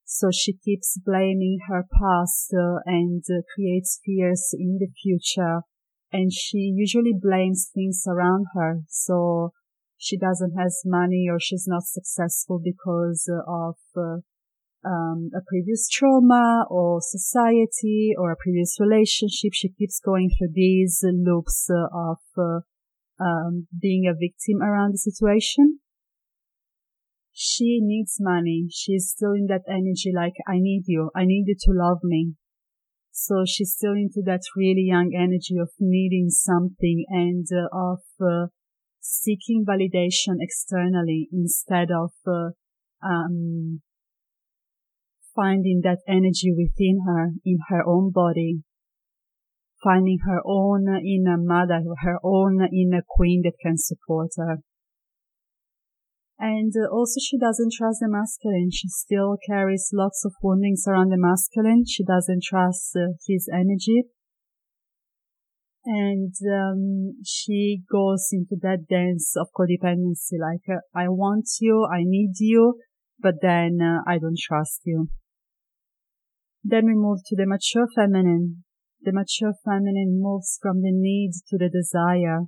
So 0.05 0.31
she 0.33 0.53
keeps 0.53 0.99
blaming 1.05 1.59
her 1.69 1.85
past 2.01 2.55
uh, 2.55 2.79
and 2.87 3.25
uh, 3.29 3.43
creates 3.55 4.01
fears 4.05 4.55
in 4.59 4.79
the 4.79 4.89
future. 5.03 5.63
And 6.13 6.33
she 6.33 6.73
usually 6.75 7.13
blames 7.13 7.71
things 7.75 8.05
around 8.07 8.47
her. 8.55 8.81
So 8.89 9.53
she 9.99 10.17
doesn't 10.17 10.53
have 10.57 10.71
money 10.85 11.27
or 11.31 11.39
she's 11.41 11.67
not 11.67 11.83
successful 11.85 12.61
because 12.63 13.29
of 13.49 13.75
uh, 13.97 14.19
um, 14.87 15.31
a 15.35 15.41
previous 15.49 15.89
trauma 15.89 16.65
or 16.71 17.01
society 17.01 18.15
or 18.17 18.31
a 18.31 18.37
previous 18.37 18.79
relationship. 18.79 19.51
She 19.53 19.71
keeps 19.71 20.01
going 20.01 20.31
through 20.31 20.53
these 20.55 21.05
loops 21.05 21.69
of 21.71 22.19
uh, 22.39 22.61
um, 23.21 23.67
being 23.81 24.07
a 24.07 24.15
victim 24.15 24.63
around 24.63 24.95
the 24.95 24.99
situation. 24.99 25.81
She 27.33 27.81
needs 27.83 28.17
money. 28.19 28.69
She's 28.71 29.13
still 29.15 29.33
in 29.33 29.47
that 29.49 29.63
energy 29.69 30.11
like, 30.15 30.35
I 30.49 30.59
need 30.59 30.85
you. 30.87 31.11
I 31.15 31.25
need 31.27 31.45
you 31.47 31.57
to 31.61 31.73
love 31.73 31.99
me. 32.03 32.33
So 33.13 33.45
she's 33.47 33.73
still 33.73 33.93
into 33.93 34.23
that 34.27 34.43
really 34.57 34.85
young 34.89 35.13
energy 35.15 35.57
of 35.61 35.71
needing 35.79 36.29
something 36.31 37.05
and 37.09 37.47
uh, 37.51 37.69
of 37.73 38.01
uh, 38.21 38.49
seeking 39.01 39.65
validation 39.67 40.37
externally 40.41 41.29
instead 41.33 41.89
of 41.91 42.13
uh, 42.27 42.51
um, 43.03 43.81
finding 45.35 45.81
that 45.85 45.99
energy 46.09 46.53
within 46.57 47.01
her, 47.07 47.33
in 47.45 47.59
her 47.69 47.87
own 47.87 48.11
body, 48.11 48.63
finding 49.87 50.19
her 50.27 50.41
own 50.45 50.89
inner 51.07 51.39
mother, 51.39 51.81
her 52.03 52.19
own 52.25 52.59
inner 52.75 53.03
queen 53.09 53.43
that 53.45 53.55
can 53.63 53.79
support 53.79 54.31
her. 54.37 54.59
And 56.39 56.73
uh, 56.77 56.93
also 56.93 57.21
she 57.23 57.39
doesn't 57.39 57.73
trust 57.79 58.01
the 58.01 58.09
masculine. 58.09 58.71
She 58.73 58.89
still 58.89 59.37
carries 59.49 59.91
lots 59.93 60.25
of 60.25 60.33
woundings 60.43 60.85
around 60.89 61.11
the 61.11 61.17
masculine. 61.17 61.85
She 61.87 62.05
doesn't 62.05 62.43
trust 62.43 62.97
uh, 62.97 63.15
his 63.27 63.49
energy. 63.53 64.03
And 65.85 66.35
um, 66.53 67.15
she 67.25 67.83
goes 67.91 68.27
into 68.33 68.57
that 68.63 68.87
dance 68.91 69.35
of 69.37 69.47
codependency, 69.57 70.35
like, 70.41 70.67
uh, 70.69 70.81
I 70.93 71.09
want 71.09 71.47
you, 71.61 71.87
I 71.91 72.03
need 72.03 72.33
you, 72.41 72.75
but 73.21 73.35
then 73.41 73.79
uh, 73.81 74.11
I 74.11 74.19
don't 74.19 74.37
trust 74.37 74.81
you. 74.85 75.09
Then 76.65 76.87
we 76.87 76.95
move 76.95 77.21
to 77.27 77.37
the 77.37 77.47
mature 77.47 77.87
feminine. 77.95 78.65
The 79.03 79.13
mature 79.13 79.55
feminine 79.65 80.21
moves 80.21 80.59
from 80.61 80.83
the 80.83 80.93
need 80.93 81.33
to 81.49 81.59
the 81.59 81.69
desire. 81.69 82.47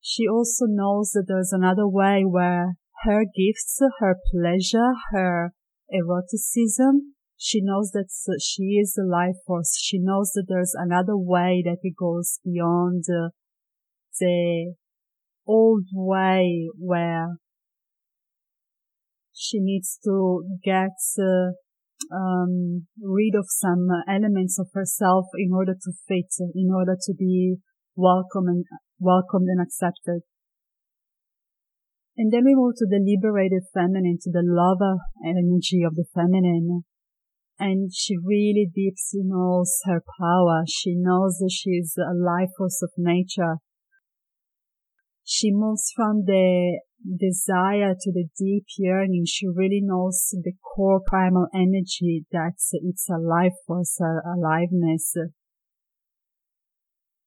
She 0.00 0.26
also 0.28 0.66
knows 0.66 1.12
that 1.12 1.24
there's 1.28 1.52
another 1.52 1.88
way 1.88 2.24
where 2.24 2.74
her 3.04 3.24
gifts, 3.24 3.80
her 4.00 4.16
pleasure, 4.32 4.92
her 5.10 5.52
eroticism, 5.92 7.14
she 7.44 7.60
knows 7.60 7.90
that 7.90 8.08
she 8.40 8.78
is 8.78 8.96
a 8.96 9.04
life 9.04 9.34
force. 9.44 9.76
She 9.76 9.98
knows 9.98 10.30
that 10.34 10.44
there's 10.48 10.74
another 10.76 11.16
way 11.16 11.60
that 11.64 11.78
it 11.82 11.94
goes 11.98 12.38
beyond 12.44 13.02
uh, 13.10 13.30
the 14.20 14.74
old 15.44 15.86
way 15.92 16.68
where 16.78 17.38
she 19.32 19.58
needs 19.58 19.98
to 20.04 20.44
get 20.62 20.94
uh, 21.18 21.50
um, 22.10 22.86
rid 23.00 23.34
of 23.34 23.46
some 23.48 23.88
elements 24.08 24.58
of 24.58 24.68
herself 24.74 25.26
in 25.36 25.52
order 25.52 25.74
to 25.74 25.92
fit, 26.08 26.32
in 26.54 26.70
order 26.74 26.96
to 27.00 27.14
be 27.14 27.56
welcome 27.94 28.46
and 28.46 28.64
welcomed 28.98 29.48
and 29.48 29.60
accepted. 29.60 30.22
And 32.16 32.32
then 32.32 32.44
we 32.44 32.54
move 32.54 32.74
to 32.76 32.86
the 32.86 33.00
liberated 33.00 33.64
feminine, 33.72 34.18
to 34.22 34.30
the 34.30 34.44
lover 34.44 34.98
energy 35.24 35.82
of 35.86 35.94
the 35.94 36.04
feminine. 36.14 36.84
And 37.58 37.90
she 37.94 38.16
really 38.16 38.68
deep 38.74 38.94
knows 39.14 39.80
her 39.84 40.02
power. 40.18 40.64
She 40.66 40.94
knows 40.96 41.38
that 41.38 41.52
she's 41.52 41.94
a 41.96 42.14
life 42.14 42.50
force 42.58 42.82
of 42.82 42.90
nature. 42.96 43.56
She 45.24 45.50
moves 45.52 45.92
from 45.94 46.24
the 46.26 46.80
desire, 47.04 47.94
to 48.00 48.12
the 48.12 48.28
deep 48.38 48.66
yearning. 48.78 49.24
She 49.26 49.46
really 49.46 49.80
knows 49.82 50.28
the 50.32 50.52
core 50.62 51.00
primal 51.04 51.48
energy 51.54 52.24
that 52.32 52.54
it's 52.72 53.08
a 53.10 53.18
life 53.18 53.54
force, 53.66 53.98
a 54.00 54.20
aliveness. 54.36 55.14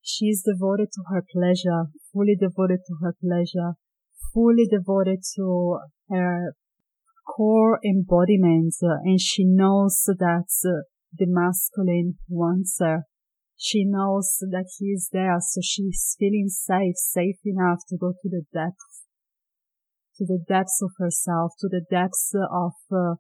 She 0.01 0.25
is 0.25 0.44
devoted 0.44 0.89
to 0.94 1.03
her 1.10 1.24
pleasure, 1.32 1.88
fully 2.13 2.36
devoted 2.39 2.82
to 2.88 2.96
her 3.01 3.15
pleasure, 3.20 3.74
fully 4.34 4.67
devoted 4.70 5.24
to 5.36 5.79
her 6.10 6.55
core 7.25 7.79
embodiment, 7.84 8.75
and 8.82 9.20
she 9.20 9.44
knows 9.46 10.03
that 10.05 10.46
the 11.17 11.25
masculine 11.27 12.17
wants 12.29 12.77
her. 12.79 13.05
She 13.58 13.86
knows 13.86 14.38
that 14.41 14.67
he 14.77 14.88
is 14.88 15.10
there, 15.12 15.38
so 15.39 15.62
she's 15.63 16.15
feeling 16.20 16.50
safe, 16.50 16.96
safe 16.98 17.39
enough 17.46 17.79
to 17.89 17.98
go 17.98 18.12
to 18.12 18.29
the 18.29 18.44
depths, 18.53 18.94
to 20.17 20.25
the 20.25 20.43
depths 20.48 20.81
of 20.81 20.91
herself, 20.98 21.51
to 21.60 21.67
the 21.67 21.86
depths 21.89 22.34
of 22.34 22.74
uh, 22.91 23.15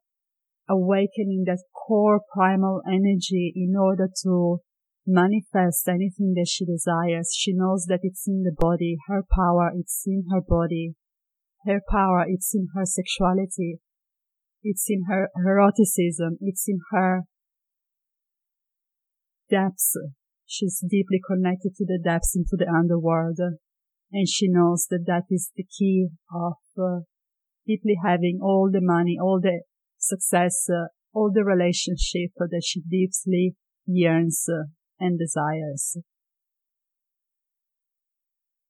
awakening 0.69 1.43
that 1.45 1.63
core 1.73 2.21
primal 2.33 2.81
energy 2.87 3.53
in 3.55 3.75
order 3.77 4.09
to 4.23 4.59
manifest 5.05 5.87
anything 5.87 6.33
that 6.35 6.47
she 6.49 6.65
desires. 6.65 7.31
She 7.35 7.53
knows 7.53 7.85
that 7.87 7.99
it's 8.01 8.27
in 8.27 8.43
the 8.43 8.55
body, 8.57 8.97
her 9.07 9.23
power, 9.29 9.71
it's 9.75 10.03
in 10.07 10.25
her 10.31 10.41
body. 10.41 10.95
Her 11.65 11.81
power, 11.89 12.25
it's 12.27 12.53
in 12.53 12.67
her 12.75 12.85
sexuality. 12.85 13.79
It's 14.63 14.85
in 14.89 15.03
her 15.07 15.29
eroticism. 15.37 16.37
It's 16.41 16.65
in 16.67 16.79
her 16.91 17.23
depths. 19.49 19.95
She's 20.45 20.79
deeply 20.87 21.21
connected 21.27 21.75
to 21.77 21.85
the 21.85 21.99
depths 22.03 22.35
into 22.35 22.55
the 22.57 22.67
underworld. 22.69 23.39
And 24.15 24.29
she 24.29 24.47
knows 24.47 24.87
that 24.89 25.03
that 25.07 25.23
is 25.29 25.51
the 25.57 25.65
key 25.65 26.07
of 26.33 26.53
uh, 26.81 26.99
deeply 27.67 27.97
having 28.01 28.39
all 28.41 28.69
the 28.71 28.79
money, 28.81 29.17
all 29.21 29.41
the 29.43 29.63
success, 29.97 30.69
uh, 30.69 30.87
all 31.13 31.31
the 31.33 31.43
relationship 31.43 32.31
that 32.37 32.63
she 32.65 32.79
deeply 32.79 33.57
yearns 33.85 34.45
uh, 34.47 34.67
and 35.01 35.19
desires. 35.19 35.97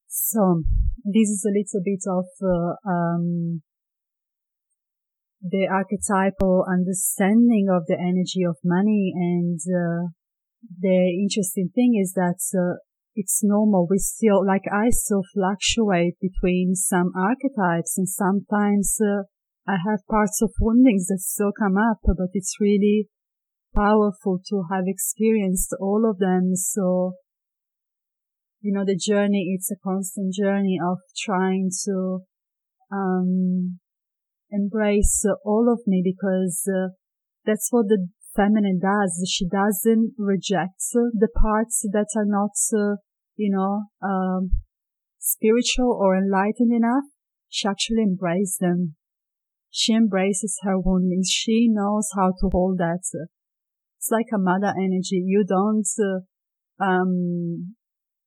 So 0.08 0.64
this 1.04 1.28
is 1.28 1.46
a 1.46 1.54
little 1.54 1.82
bit 1.84 2.02
of 2.08 2.26
uh, 2.42 2.90
um, 2.90 3.62
the 5.40 5.68
archetypal 5.70 6.66
understanding 6.68 7.68
of 7.70 7.86
the 7.86 7.94
energy 7.94 8.42
of 8.42 8.56
money 8.64 9.12
and 9.14 9.60
uh, 9.60 10.08
the 10.80 11.22
interesting 11.22 11.70
thing 11.72 12.00
is 12.02 12.14
that 12.14 12.40
uh, 12.58 12.78
it's 13.16 13.40
normal. 13.42 13.88
We 13.90 13.98
still, 13.98 14.46
like 14.46 14.64
I 14.70 14.90
still 14.90 15.22
fluctuate 15.34 16.16
between 16.20 16.74
some 16.74 17.12
archetypes 17.16 17.96
and 17.96 18.08
sometimes 18.08 18.98
uh, 19.00 19.24
I 19.66 19.76
have 19.88 20.06
parts 20.08 20.40
of 20.42 20.52
woundings 20.60 21.06
that 21.08 21.18
still 21.18 21.50
come 21.58 21.76
up, 21.76 21.98
but 22.04 22.28
it's 22.34 22.60
really 22.60 23.08
powerful 23.74 24.38
to 24.50 24.64
have 24.70 24.84
experienced 24.86 25.74
all 25.80 26.08
of 26.08 26.18
them. 26.18 26.54
So, 26.54 27.14
you 28.60 28.72
know, 28.72 28.84
the 28.84 28.96
journey, 28.96 29.54
it's 29.56 29.70
a 29.70 29.76
constant 29.82 30.34
journey 30.34 30.78
of 30.82 30.98
trying 31.16 31.70
to, 31.86 32.20
um, 32.92 33.80
embrace 34.50 35.24
all 35.44 35.72
of 35.72 35.80
me 35.86 36.02
because 36.04 36.68
uh, 36.68 36.94
that's 37.44 37.68
what 37.70 37.88
the 37.88 38.08
feminine 38.36 38.78
does. 38.80 39.26
She 39.28 39.46
doesn't 39.48 40.12
reject 40.18 40.80
the 40.92 41.28
parts 41.34 41.84
that 41.92 42.08
are 42.14 42.26
not, 42.26 42.50
you 43.36 43.50
know, 43.50 43.84
um, 44.06 44.50
spiritual 45.18 45.98
or 45.98 46.16
enlightened 46.16 46.72
enough. 46.72 47.04
She 47.48 47.66
actually 47.66 48.02
embraces 48.02 48.58
them. 48.60 48.96
She 49.70 49.94
embraces 49.94 50.58
her 50.62 50.78
woundings. 50.78 51.28
She 51.30 51.68
knows 51.70 52.08
how 52.14 52.32
to 52.40 52.48
hold 52.52 52.78
that. 52.78 53.02
It's 53.98 54.10
like 54.10 54.26
a 54.32 54.38
mother 54.38 54.72
energy. 54.76 55.22
You 55.24 55.44
don't, 55.46 55.88
uh, 55.98 56.84
um, 56.84 57.74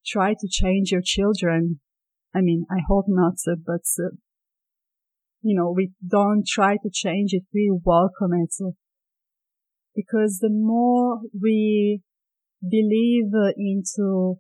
try 0.06 0.34
to 0.34 0.48
change 0.50 0.92
your 0.92 1.02
children. 1.04 1.80
I 2.34 2.42
mean, 2.42 2.66
I 2.70 2.82
hope 2.88 3.06
not, 3.08 3.36
but, 3.66 3.86
uh, 4.00 4.16
you 5.42 5.56
know, 5.56 5.72
we 5.72 5.92
don't 6.06 6.46
try 6.46 6.76
to 6.76 6.90
change 6.92 7.34
it. 7.34 7.44
We 7.54 7.72
welcome 7.84 8.34
it 8.34 8.54
because 9.96 10.40
the 10.40 10.50
more 10.52 11.22
we 11.40 12.02
believe 12.62 13.32
into 13.58 14.36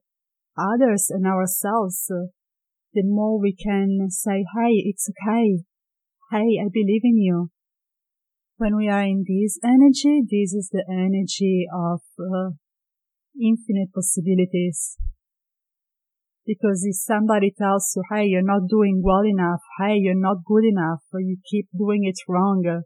others 0.57 1.07
and 1.09 1.25
ourselves, 1.25 2.05
the 2.93 3.03
more 3.03 3.39
we 3.39 3.55
can 3.55 4.07
say, 4.09 4.45
Hey, 4.55 4.83
it's 4.85 5.09
okay. 5.09 5.63
Hey, 6.31 6.59
I 6.61 6.69
believe 6.71 7.01
in 7.03 7.17
you. 7.17 7.49
When 8.57 8.75
we 8.75 8.89
are 8.89 9.03
in 9.03 9.23
this 9.27 9.57
energy, 9.63 10.21
this 10.21 10.53
is 10.53 10.69
the 10.71 10.83
energy 10.89 11.65
of 11.73 12.01
uh, 12.19 12.51
infinite 13.41 13.93
possibilities. 13.93 14.97
Because 16.45 16.83
if 16.83 16.95
somebody 16.97 17.53
tells 17.57 17.93
you, 17.95 18.03
hey, 18.11 18.25
you're 18.25 18.41
not 18.41 18.67
doing 18.67 19.01
well 19.03 19.23
enough, 19.23 19.61
hey, 19.79 19.95
you're 19.97 20.19
not 20.19 20.43
good 20.45 20.65
enough, 20.65 21.01
or 21.13 21.21
you 21.21 21.37
keep 21.49 21.67
doing 21.77 22.03
it 22.03 22.17
wrong, 22.27 22.83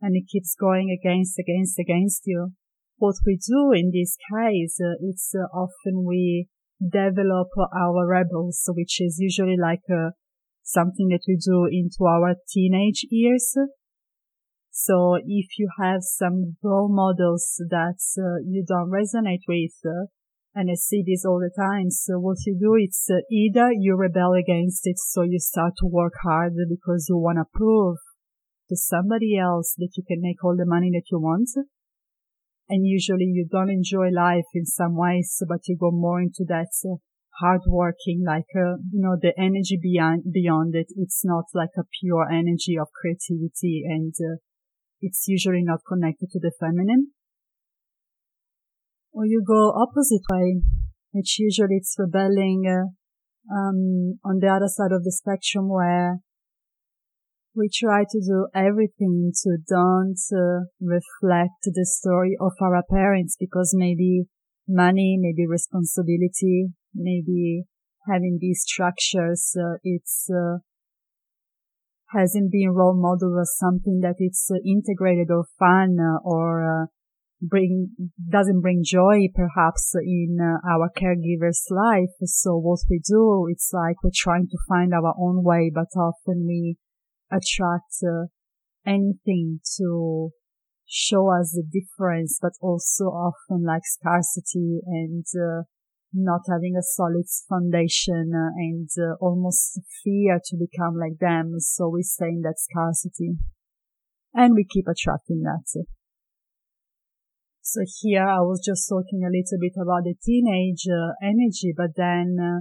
and 0.00 0.16
it 0.16 0.28
keeps 0.30 0.54
going 0.54 0.90
against, 0.90 1.38
against, 1.38 1.78
against 1.78 2.22
you. 2.24 2.52
What 2.96 3.16
we 3.26 3.36
do 3.36 3.72
in 3.72 3.90
this 3.92 4.16
case, 4.32 4.78
uh, 4.80 4.94
it's 5.00 5.32
uh, 5.34 5.46
often 5.56 6.04
we 6.04 6.48
develop 6.80 7.48
our 7.58 8.06
rebels, 8.06 8.62
which 8.68 9.00
is 9.00 9.18
usually 9.18 9.56
like 9.60 9.82
uh, 9.90 10.10
something 10.62 11.08
that 11.08 11.22
we 11.26 11.36
do 11.36 11.66
into 11.70 12.04
our 12.04 12.34
teenage 12.52 13.06
years. 13.10 13.54
So 14.70 15.16
if 15.16 15.58
you 15.58 15.68
have 15.80 16.02
some 16.02 16.56
role 16.62 16.88
models 16.88 17.56
that 17.68 17.98
uh, 18.18 18.42
you 18.46 18.64
don't 18.66 18.90
resonate 18.90 19.42
with, 19.48 19.74
uh, 19.84 20.06
and 20.54 20.70
I 20.70 20.74
see 20.74 21.02
this 21.06 21.24
all 21.24 21.40
the 21.40 21.50
time, 21.56 21.90
so 21.90 22.18
what 22.18 22.38
you 22.46 22.56
do, 22.58 22.74
it's 22.78 23.08
uh, 23.10 23.18
either 23.30 23.70
you 23.72 23.96
rebel 23.96 24.32
against 24.32 24.86
it, 24.86 24.98
so 24.98 25.22
you 25.22 25.38
start 25.40 25.74
to 25.78 25.86
work 25.86 26.14
hard 26.22 26.54
because 26.68 27.06
you 27.08 27.16
want 27.16 27.38
to 27.38 27.44
prove 27.52 27.96
to 28.68 28.76
somebody 28.76 29.38
else 29.38 29.74
that 29.78 29.92
you 29.96 30.02
can 30.06 30.20
make 30.20 30.44
all 30.44 30.56
the 30.56 30.66
money 30.66 30.90
that 30.92 31.10
you 31.10 31.18
want. 31.18 31.48
And 32.68 32.86
usually 32.86 33.24
you 33.24 33.46
don't 33.50 33.70
enjoy 33.70 34.08
life 34.10 34.48
in 34.54 34.66
some 34.66 34.96
ways, 34.96 35.42
but 35.48 35.66
you 35.68 35.76
go 35.78 35.90
more 35.90 36.20
into 36.20 36.44
that 36.48 36.68
uh, 36.84 36.96
hard 37.40 37.62
working, 37.66 38.24
like, 38.26 38.50
uh, 38.54 38.76
you 38.92 39.00
know, 39.00 39.16
the 39.20 39.32
energy 39.38 39.78
beyond, 39.80 40.24
beyond 40.32 40.74
it. 40.74 40.88
It's 40.96 41.24
not 41.24 41.44
like 41.54 41.72
a 41.78 41.88
pure 42.00 42.28
energy 42.30 42.76
of 42.78 42.88
creativity 42.92 43.84
and 43.86 44.12
uh, 44.20 44.36
it's 45.00 45.24
usually 45.28 45.62
not 45.62 45.80
connected 45.88 46.30
to 46.32 46.40
the 46.40 46.52
feminine. 46.60 47.12
Or 49.12 49.24
you 49.24 49.42
go 49.46 49.72
opposite 49.72 50.22
way, 50.30 50.60
which 51.12 51.38
usually 51.38 51.76
it's 51.76 51.96
rebelling, 51.98 52.64
uh, 52.68 52.92
um, 53.50 54.18
on 54.24 54.40
the 54.40 54.48
other 54.48 54.68
side 54.68 54.92
of 54.92 55.04
the 55.04 55.12
spectrum 55.12 55.70
where 55.70 56.18
we 57.54 57.68
try 57.72 58.04
to 58.04 58.20
do 58.20 58.46
everything 58.54 59.32
to 59.42 59.58
don't 59.68 60.18
uh, 60.32 60.66
reflect 60.80 61.64
the 61.64 61.86
story 61.86 62.36
of 62.40 62.52
our 62.60 62.82
parents 62.88 63.36
because 63.38 63.74
maybe 63.76 64.24
money, 64.68 65.18
maybe 65.20 65.46
responsibility, 65.46 66.68
maybe 66.94 67.64
having 68.06 68.38
these 68.40 68.62
structures, 68.66 69.56
uh, 69.58 69.78
it's, 69.82 70.28
uh, 70.30 70.58
hasn't 72.12 72.50
been 72.50 72.70
role 72.70 72.96
model 72.96 73.38
as 73.40 73.54
something 73.58 74.00
that 74.00 74.16
it's 74.18 74.50
uh, 74.50 74.56
integrated 74.64 75.30
or 75.30 75.44
fun 75.58 75.98
uh, 76.00 76.18
or 76.24 76.62
uh, 76.64 76.86
bring, 77.42 77.90
doesn't 78.30 78.60
bring 78.60 78.82
joy 78.84 79.28
perhaps 79.34 79.94
in 79.94 80.38
our 80.66 80.90
caregiver's 80.96 81.64
life. 81.70 82.14
So 82.24 82.56
what 82.56 82.80
we 82.88 83.00
do, 83.06 83.46
it's 83.50 83.70
like 83.72 84.02
we're 84.02 84.10
trying 84.14 84.48
to 84.48 84.58
find 84.68 84.92
our 84.94 85.14
own 85.18 85.42
way, 85.42 85.70
but 85.74 85.88
often 85.96 86.46
we 86.46 86.76
attract 87.30 87.94
uh, 88.04 88.26
anything 88.86 89.60
to 89.76 90.30
show 90.86 91.30
us 91.30 91.52
the 91.52 91.62
difference, 91.62 92.38
but 92.40 92.52
also 92.60 93.04
often 93.04 93.64
like 93.64 93.82
scarcity 93.84 94.80
and 94.86 95.26
uh, 95.36 95.62
not 96.12 96.40
having 96.48 96.74
a 96.76 96.82
solid 96.82 97.26
foundation 97.48 98.32
uh, 98.34 98.50
and 98.56 98.88
uh, 98.98 99.14
almost 99.20 99.80
fear 100.02 100.40
to 100.42 100.56
become 100.56 100.96
like 100.98 101.18
them. 101.20 101.56
So 101.58 101.88
we 101.88 102.02
stay 102.02 102.28
in 102.28 102.42
that 102.42 102.58
scarcity 102.58 103.36
and 104.32 104.54
we 104.54 104.64
keep 104.64 104.86
attracting 104.88 105.42
that. 105.42 105.84
So 107.60 107.80
here 108.00 108.24
I 108.24 108.40
was 108.40 108.64
just 108.64 108.88
talking 108.88 109.24
a 109.24 109.28
little 109.28 109.60
bit 109.60 109.76
about 109.76 110.04
the 110.04 110.14
teenage 110.24 110.88
uh, 110.88 111.12
energy, 111.22 111.74
but 111.76 111.90
then 111.96 112.38
uh, 112.40 112.60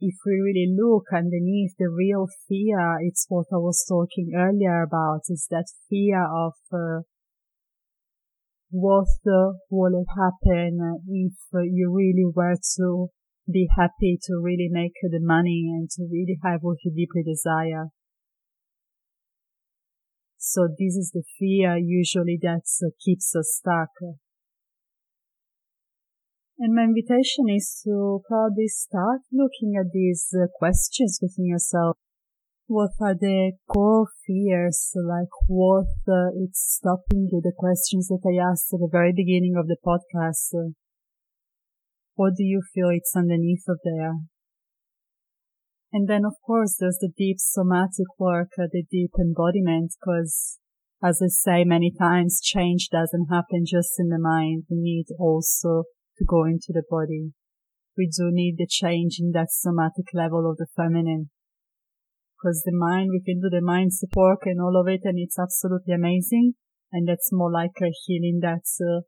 if 0.00 0.14
we 0.24 0.40
really 0.40 0.74
look 0.78 1.06
underneath 1.12 1.72
the 1.78 1.88
real 1.88 2.26
fear, 2.48 2.98
it's 3.00 3.26
what 3.28 3.46
I 3.52 3.56
was 3.56 3.84
talking 3.88 4.32
earlier 4.36 4.82
about, 4.82 5.22
is 5.28 5.46
that 5.50 5.66
fear 5.88 6.24
of 6.24 6.54
uh, 6.72 7.02
what 8.70 9.08
uh, 9.26 9.52
will 9.70 10.04
happen 10.16 11.00
if 11.08 11.32
you 11.52 11.92
really 11.92 12.30
were 12.34 12.56
to 12.76 13.08
be 13.50 13.66
happy 13.76 14.18
to 14.22 14.34
really 14.42 14.68
make 14.70 14.92
the 15.02 15.20
money 15.20 15.68
and 15.74 15.88
to 15.90 16.02
really 16.10 16.38
have 16.44 16.60
what 16.62 16.76
you 16.84 16.92
deeply 16.94 17.22
desire. 17.22 17.86
So 20.36 20.68
this 20.68 20.94
is 20.94 21.10
the 21.12 21.24
fear 21.38 21.76
usually 21.76 22.38
that 22.42 22.62
keeps 23.04 23.34
us 23.34 23.58
stuck. 23.58 23.90
And 26.60 26.74
my 26.74 26.82
invitation 26.82 27.46
is 27.48 27.80
to 27.84 28.20
probably 28.26 28.66
start 28.66 29.20
looking 29.32 29.76
at 29.78 29.92
these 29.92 30.34
uh, 30.34 30.48
questions 30.58 31.20
within 31.22 31.46
yourself. 31.46 31.96
What 32.66 32.90
are 33.00 33.14
the 33.14 33.52
core 33.68 34.08
fears? 34.26 34.90
Like 34.96 35.30
what 35.46 35.86
uh, 36.08 36.34
it's 36.34 36.78
stopping 36.82 37.28
you? 37.30 37.40
The 37.42 37.52
questions 37.56 38.08
that 38.08 38.26
I 38.26 38.42
asked 38.42 38.74
at 38.74 38.80
the 38.80 38.88
very 38.90 39.12
beginning 39.14 39.54
of 39.56 39.68
the 39.68 39.76
podcast. 39.86 40.52
Uh, 40.52 40.72
what 42.16 42.32
do 42.36 42.42
you 42.42 42.60
feel 42.74 42.90
it's 42.90 43.14
underneath 43.14 43.62
of 43.68 43.78
there? 43.84 44.14
And 45.92 46.08
then, 46.08 46.24
of 46.24 46.34
course, 46.44 46.76
there's 46.78 46.98
the 47.00 47.12
deep 47.16 47.36
somatic 47.38 48.08
work, 48.18 48.48
uh, 48.58 48.66
the 48.70 48.82
deep 48.90 49.12
embodiment, 49.18 49.92
because 50.00 50.58
as 51.02 51.22
I 51.22 51.28
say 51.28 51.64
many 51.64 51.92
times, 51.96 52.40
change 52.42 52.88
doesn't 52.90 53.28
happen 53.30 53.64
just 53.64 53.92
in 54.00 54.08
the 54.08 54.18
mind. 54.18 54.64
We 54.68 54.78
need 54.78 55.06
also 55.20 55.84
to 56.18 56.24
go 56.24 56.44
into 56.44 56.68
the 56.74 56.82
body. 56.90 57.32
We 57.96 58.06
do 58.06 58.30
need 58.30 58.56
the 58.58 58.66
change 58.68 59.18
in 59.18 59.32
that 59.32 59.50
somatic 59.50 60.06
level 60.14 60.48
of 60.50 60.56
the 60.56 60.66
feminine. 60.76 61.30
Because 62.36 62.62
the 62.64 62.72
mind, 62.72 63.10
we 63.10 63.22
can 63.24 63.40
do 63.40 63.50
the 63.50 63.64
mindset 63.64 64.14
work 64.14 64.42
and 64.44 64.60
all 64.60 64.80
of 64.80 64.86
it, 64.86 65.00
and 65.02 65.18
it's 65.18 65.38
absolutely 65.38 65.94
amazing. 65.94 66.54
And 66.92 67.08
that's 67.08 67.30
more 67.32 67.50
like 67.50 67.74
a 67.82 67.90
healing 68.06 68.38
that's, 68.40 68.80
uh, 68.80 69.00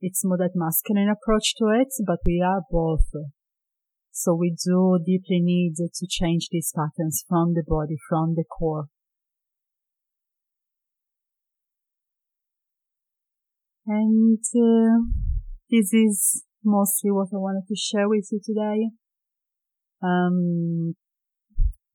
it's 0.00 0.24
more 0.24 0.38
that 0.38 0.56
masculine 0.56 1.08
approach 1.08 1.54
to 1.58 1.66
it, 1.68 1.88
but 2.06 2.18
we 2.26 2.44
are 2.44 2.62
both. 2.70 3.06
So 4.10 4.34
we 4.34 4.56
do 4.64 4.98
deeply 5.04 5.40
need 5.40 5.74
to 5.76 6.06
change 6.08 6.48
these 6.50 6.72
patterns 6.74 7.24
from 7.28 7.54
the 7.54 7.64
body, 7.66 7.96
from 8.08 8.34
the 8.34 8.44
core. 8.44 8.86
And 13.86 14.38
uh, 14.38 15.33
this 15.70 15.92
is 15.92 16.44
mostly 16.64 17.10
what 17.10 17.28
I 17.32 17.36
wanted 17.36 17.66
to 17.68 17.76
share 17.76 18.08
with 18.08 18.28
you 18.30 18.40
today. 18.44 18.90
Um, 20.02 20.94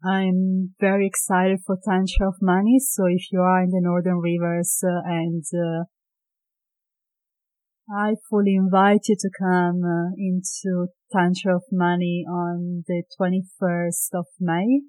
I'm 0.03 0.73
very 0.79 1.05
excited 1.05 1.59
for 1.65 1.77
Tantra 1.83 2.29
of 2.29 2.35
Money. 2.41 2.79
So 2.79 3.05
if 3.05 3.31
you 3.31 3.41
are 3.41 3.61
in 3.63 3.69
the 3.69 3.81
Northern 3.81 4.19
Rivers 4.19 4.81
uh, 4.83 5.01
and 5.05 5.43
uh, 5.53 5.83
I 7.91 8.15
fully 8.29 8.55
invite 8.55 9.01
you 9.07 9.15
to 9.19 9.29
come 9.37 9.81
uh, 9.83 10.11
into 10.17 10.87
Tantra 11.11 11.55
of 11.55 11.63
Money 11.71 12.23
on 12.29 12.83
the 12.87 13.03
21st 13.19 14.09
of 14.13 14.25
May. 14.39 14.81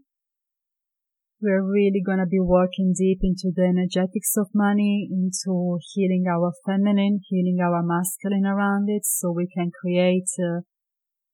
We're 1.42 1.64
really 1.64 2.02
going 2.04 2.18
to 2.18 2.26
be 2.26 2.38
working 2.38 2.92
deep 2.94 3.20
into 3.22 3.50
the 3.54 3.62
energetics 3.62 4.36
of 4.36 4.48
money, 4.54 5.08
into 5.10 5.78
healing 5.94 6.26
our 6.30 6.52
feminine, 6.66 7.20
healing 7.28 7.58
our 7.62 7.82
masculine 7.82 8.44
around 8.44 8.90
it 8.90 9.06
so 9.06 9.32
we 9.32 9.48
can 9.48 9.70
create 9.80 10.28
uh, 10.38 10.60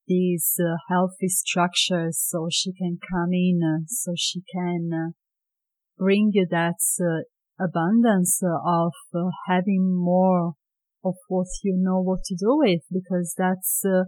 these 0.07 0.61
uh, 0.61 0.77
healthy 0.88 1.27
structures 1.27 2.21
so 2.21 2.47
she 2.49 2.73
can 2.73 2.99
come 3.11 3.33
in, 3.33 3.61
uh, 3.64 3.85
so 3.88 4.12
she 4.16 4.42
can 4.53 4.90
uh, 4.95 5.11
bring 5.99 6.31
you 6.33 6.47
that 6.49 6.79
uh, 7.01 7.64
abundance 7.64 8.40
of 8.45 8.92
having 9.49 9.92
more 9.92 10.53
of 11.05 11.14
what 11.27 11.49
you 11.64 11.77
know 11.77 12.01
what 12.01 12.23
to 12.27 12.37
do 12.38 12.59
with 12.59 12.83
because 12.92 13.35
that's 13.37 13.83
uh, 13.85 14.05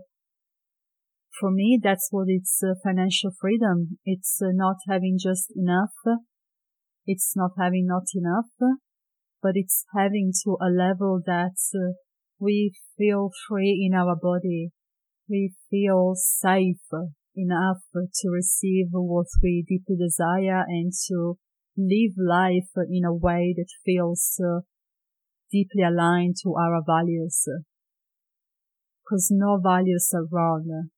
for 1.38 1.50
me 1.50 1.78
that's 1.82 2.08
what 2.10 2.26
it's 2.28 2.62
uh, 2.62 2.74
financial 2.82 3.30
freedom 3.40 3.98
it's 4.04 4.40
uh, 4.42 4.48
not 4.52 4.76
having 4.88 5.16
just 5.20 5.52
enough 5.56 5.94
it's 7.06 7.34
not 7.36 7.50
having 7.58 7.86
not 7.86 8.04
enough 8.14 8.50
but 9.42 9.52
it's 9.54 9.84
having 9.94 10.32
to 10.44 10.56
a 10.60 10.70
level 10.70 11.20
that 11.24 11.56
uh, 11.74 11.92
we 12.38 12.72
feel 12.96 13.30
free 13.48 13.88
in 13.88 13.96
our 13.98 14.16
body 14.16 14.70
we 15.28 15.52
feel 15.70 16.14
safe 16.16 16.90
enough 17.36 17.78
to 17.94 18.28
receive 18.30 18.86
what 18.90 19.26
we 19.42 19.64
deeply 19.66 19.96
desire 19.96 20.64
and 20.66 20.92
to 21.06 21.38
live 21.76 22.14
life 22.18 22.70
in 22.90 23.04
a 23.04 23.14
way 23.14 23.54
that 23.56 23.68
feels 23.84 24.40
uh, 24.44 24.60
deeply 25.52 25.82
aligned 25.82 26.34
to 26.42 26.54
our 26.54 26.82
values. 26.84 27.46
Cause 29.08 29.28
no 29.30 29.58
values 29.62 30.10
are 30.14 30.26
wrong. 30.30 30.90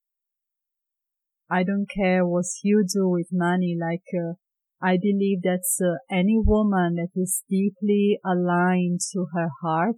I 1.50 1.64
don't 1.64 1.88
care 1.88 2.26
what 2.26 2.44
you 2.62 2.84
do 2.86 3.08
with 3.08 3.28
money. 3.32 3.76
Like, 3.78 4.04
uh, 4.14 4.34
I 4.80 4.96
believe 4.96 5.42
that 5.42 5.64
uh, 5.82 5.98
any 6.10 6.38
woman 6.38 6.94
that 6.94 7.10
is 7.14 7.42
deeply 7.50 8.18
aligned 8.24 9.00
to 9.12 9.26
her 9.34 9.48
heart, 9.62 9.96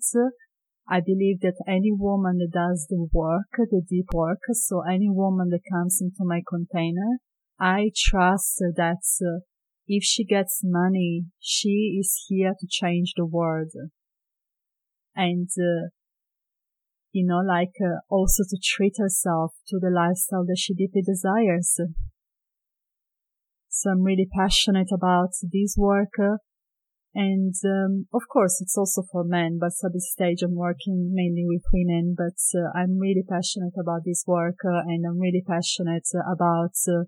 I 0.89 1.01
believe 1.01 1.41
that 1.43 1.63
any 1.69 1.93
woman 1.93 2.39
that 2.39 2.51
does 2.53 2.87
the 2.89 3.07
work, 3.13 3.47
the 3.57 3.83
deep 3.89 4.07
work, 4.13 4.41
so 4.53 4.83
any 4.83 5.09
woman 5.09 5.51
that 5.51 5.61
comes 5.71 5.99
into 6.01 6.25
my 6.25 6.43
container, 6.49 7.19
I 7.61 7.91
trust 7.97 8.57
that 8.59 9.05
uh, 9.25 9.41
if 9.87 10.03
she 10.03 10.25
gets 10.25 10.63
money, 10.65 11.27
she 11.39 11.99
is 12.01 12.25
here 12.29 12.55
to 12.59 12.67
change 12.69 13.13
the 13.17 13.27
world 13.27 13.73
and 15.15 15.49
uh, 15.59 15.89
you 17.13 17.27
know 17.27 17.41
like 17.41 17.75
uh, 17.81 18.01
also 18.09 18.43
to 18.49 18.59
treat 18.63 18.95
herself 18.99 19.53
to 19.69 19.79
the 19.79 19.91
lifestyle 19.91 20.45
that 20.47 20.59
she 20.59 20.75
deeply 20.75 21.03
desires. 21.03 21.79
So 23.75 23.91
i'm 23.91 24.03
really 24.03 24.29
passionate 24.31 24.91
about 24.93 25.31
this 25.43 25.75
work 25.79 26.13
uh, 26.21 26.37
and 27.15 27.55
um, 27.65 28.07
of 28.13 28.23
course 28.29 28.61
it's 28.61 28.77
also 28.77 29.03
for 29.11 29.25
men 29.25 29.59
but 29.59 29.73
at 29.85 29.93
this 29.93 30.11
stage 30.13 30.43
i'm 30.43 30.55
working 30.55 31.11
mainly 31.13 31.45
with 31.47 31.63
women 31.73 32.15
but 32.17 32.39
uh, 32.59 32.71
i'm 32.79 32.99
really 32.99 33.25
passionate 33.29 33.75
about 33.81 34.03
this 34.05 34.25
work 34.27 34.57
uh, 34.65 34.81
and 34.87 35.05
i'm 35.07 35.19
really 35.19 35.43
passionate 35.47 36.09
about 36.31 36.77
uh, 36.89 37.05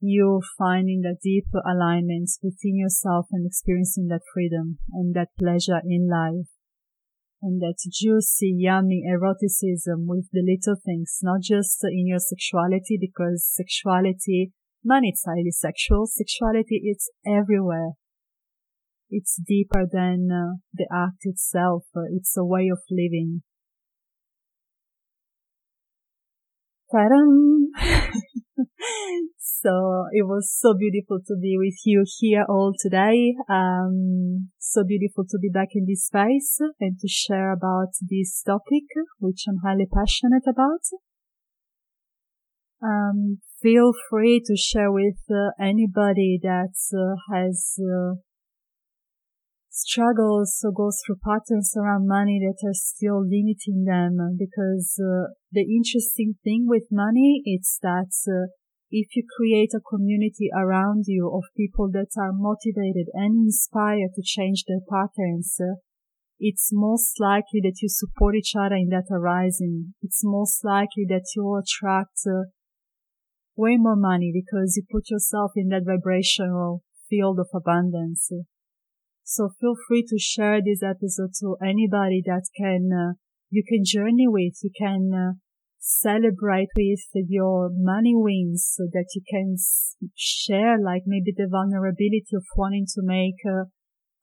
you 0.00 0.40
finding 0.56 1.02
that 1.02 1.18
deep 1.22 1.46
alignment 1.66 2.30
within 2.42 2.76
yourself 2.76 3.26
and 3.32 3.46
experiencing 3.46 4.08
that 4.08 4.22
freedom 4.32 4.78
and 4.92 5.14
that 5.14 5.28
pleasure 5.38 5.80
in 5.84 6.08
life 6.08 6.48
and 7.42 7.60
that 7.60 7.76
juicy, 7.90 8.54
yummy 8.58 9.02
eroticism 9.08 10.06
with 10.06 10.28
the 10.32 10.42
little 10.42 10.80
things, 10.84 11.18
not 11.22 11.40
just 11.42 11.82
in 11.84 12.06
your 12.06 12.18
sexuality, 12.18 12.98
because 13.00 13.46
sexuality, 13.46 14.52
man, 14.84 15.02
it's 15.04 15.24
highly 15.24 15.50
sexual. 15.50 16.06
Sexuality, 16.06 16.82
it's 16.84 17.10
everywhere. 17.26 17.92
It's 19.08 19.36
deeper 19.36 19.86
than 19.90 20.28
uh, 20.30 20.58
the 20.72 20.86
act 20.92 21.22
itself. 21.22 21.84
It's 22.12 22.36
a 22.36 22.44
way 22.44 22.68
of 22.70 22.78
living. 22.90 23.42
Ta-da! 26.92 27.16
So 29.62 30.06
it 30.12 30.26
was 30.26 30.50
so 30.50 30.72
beautiful 30.72 31.20
to 31.26 31.36
be 31.36 31.56
with 31.58 31.76
you 31.84 32.04
here 32.18 32.46
all 32.48 32.72
today. 32.78 33.34
Um, 33.48 34.48
so 34.58 34.84
beautiful 34.84 35.24
to 35.28 35.38
be 35.38 35.50
back 35.50 35.68
in 35.74 35.84
this 35.86 36.06
space 36.06 36.58
and 36.80 36.98
to 36.98 37.08
share 37.08 37.52
about 37.52 37.92
this 38.00 38.42
topic, 38.42 38.84
which 39.18 39.44
I'm 39.46 39.58
highly 39.62 39.86
passionate 39.86 40.44
about. 40.48 40.80
Um, 42.82 43.40
feel 43.60 43.92
free 44.08 44.42
to 44.46 44.56
share 44.56 44.90
with 44.90 45.20
uh, 45.30 45.50
anybody 45.60 46.40
that 46.42 46.72
uh, 46.94 47.16
has 47.34 47.78
uh, 47.78 48.14
struggles 49.80 50.60
or 50.64 50.72
goes 50.72 51.00
through 51.04 51.16
patterns 51.24 51.74
around 51.76 52.06
money 52.06 52.40
that 52.40 52.66
are 52.66 52.74
still 52.74 53.20
limiting 53.22 53.84
them 53.84 54.36
because 54.38 54.98
uh, 55.00 55.32
the 55.52 55.62
interesting 55.62 56.34
thing 56.44 56.66
with 56.66 56.84
money 56.90 57.42
is 57.44 57.78
that 57.82 58.12
uh, 58.28 58.52
if 58.90 59.14
you 59.14 59.24
create 59.36 59.70
a 59.74 59.80
community 59.80 60.50
around 60.54 61.04
you 61.06 61.30
of 61.32 61.44
people 61.56 61.88
that 61.92 62.10
are 62.18 62.32
motivated 62.32 63.06
and 63.14 63.46
inspired 63.46 64.10
to 64.14 64.22
change 64.22 64.64
their 64.66 64.82
patterns, 64.90 65.56
uh, 65.60 65.78
it's 66.38 66.70
most 66.72 67.20
likely 67.20 67.60
that 67.62 67.78
you 67.82 67.88
support 67.88 68.34
each 68.34 68.54
other 68.58 68.74
in 68.74 68.88
that 68.88 69.06
arising. 69.10 69.94
It's 70.02 70.22
most 70.24 70.64
likely 70.64 71.04
that 71.08 71.26
you 71.36 71.54
attract 71.56 72.18
uh, 72.26 72.50
way 73.56 73.76
more 73.76 73.96
money 73.96 74.32
because 74.32 74.74
you 74.76 74.84
put 74.90 75.10
yourself 75.10 75.52
in 75.54 75.68
that 75.68 75.84
vibrational 75.84 76.82
field 77.08 77.38
of 77.38 77.48
abundance. 77.54 78.30
So 79.30 79.48
feel 79.60 79.76
free 79.86 80.04
to 80.08 80.18
share 80.18 80.58
this 80.60 80.82
episode 80.82 81.30
to 81.38 81.54
anybody 81.62 82.20
that 82.26 82.42
can, 82.58 82.90
uh, 82.90 83.12
you 83.48 83.62
can 83.62 83.84
journey 83.86 84.26
with, 84.26 84.54
you 84.60 84.72
can 84.76 85.12
uh, 85.14 85.32
celebrate 85.78 86.70
with 86.76 86.98
your 87.28 87.70
money 87.72 88.12
wins 88.12 88.68
so 88.74 88.88
that 88.92 89.06
you 89.14 89.22
can 89.30 89.54
share 90.16 90.82
like 90.82 91.02
maybe 91.06 91.32
the 91.36 91.46
vulnerability 91.48 92.34
of 92.34 92.42
wanting 92.56 92.86
to 92.86 93.02
make 93.04 93.38
uh, 93.46 93.66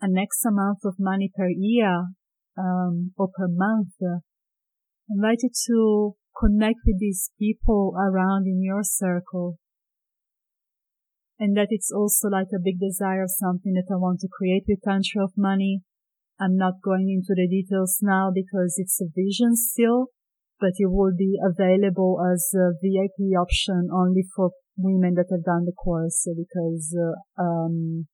an 0.02 0.18
X 0.18 0.44
amount 0.46 0.80
of 0.84 0.96
money 1.00 1.32
per 1.34 1.48
year 1.56 2.08
um, 2.58 3.14
or 3.16 3.30
per 3.30 3.48
month. 3.48 3.94
Uh, 4.04 4.20
invite 5.10 5.40
you 5.42 5.52
to 5.68 6.16
connect 6.38 6.80
with 6.86 7.00
these 7.00 7.32
people 7.40 7.96
around 7.96 8.46
in 8.46 8.62
your 8.62 8.84
circle. 8.84 9.58
And 11.40 11.56
that 11.56 11.68
it's 11.70 11.92
also 11.92 12.30
like 12.30 12.50
a 12.54 12.64
big 12.64 12.80
desire 12.80 13.24
of 13.24 13.30
something 13.30 13.74
that 13.74 13.94
I 13.94 13.98
want 13.98 14.22
to 14.22 14.28
create 14.28 14.64
with 14.68 14.82
Tantra 14.84 15.24
of 15.24 15.34
Money. 15.38 15.82
I'm 16.40 16.58
not 16.58 16.82
going 16.84 17.10
into 17.10 17.34
the 17.36 17.48
details 17.48 18.00
now 18.02 18.32
because 18.34 18.76
it's 18.78 19.02
a 19.02 19.06
vision 19.14 19.56
still, 19.56 20.08
but 20.60 20.74
it 20.78 20.90
will 20.90 21.14
be 21.16 21.38
available 21.44 22.18
as 22.34 22.52
a 22.56 22.74
VIP 22.82 23.38
option 23.38 23.90
only 23.94 24.24
for 24.36 24.52
women 24.78 25.16
that 25.16 25.28
have 25.32 25.44
done 25.44 25.66
the 25.66 25.72
course 25.72 26.28
because 26.36 26.96
uh, 26.98 27.42
um, 27.42 28.08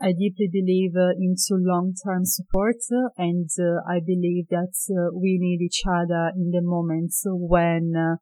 I 0.00 0.12
deeply 0.12 0.48
believe 0.52 0.92
uh, 0.94 1.16
into 1.18 1.56
long-term 1.56 2.26
support 2.26 2.76
uh, 2.92 3.08
and 3.16 3.48
uh, 3.58 3.80
I 3.88 4.00
believe 4.04 4.48
that 4.50 4.76
uh, 4.90 5.10
we 5.14 5.38
need 5.40 5.64
each 5.64 5.82
other 5.88 6.32
in 6.36 6.50
the 6.50 6.60
moments 6.60 7.22
when 7.24 7.94
uh, 7.96 8.16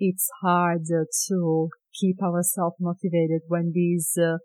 it's 0.00 0.28
hard 0.42 0.82
to 1.28 1.68
keep 1.98 2.22
ourselves 2.22 2.76
motivated 2.80 3.42
when 3.48 3.72
these 3.72 4.16
uh, 4.18 4.38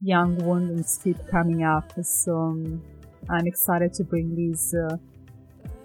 young 0.00 0.36
wounds 0.38 1.00
keep 1.02 1.16
coming 1.30 1.62
up. 1.62 1.92
So 2.02 2.36
um, 2.36 2.82
I'm 3.30 3.46
excited 3.46 3.92
to 3.94 4.04
bring 4.04 4.34
these 4.34 4.74
uh, 4.74 4.96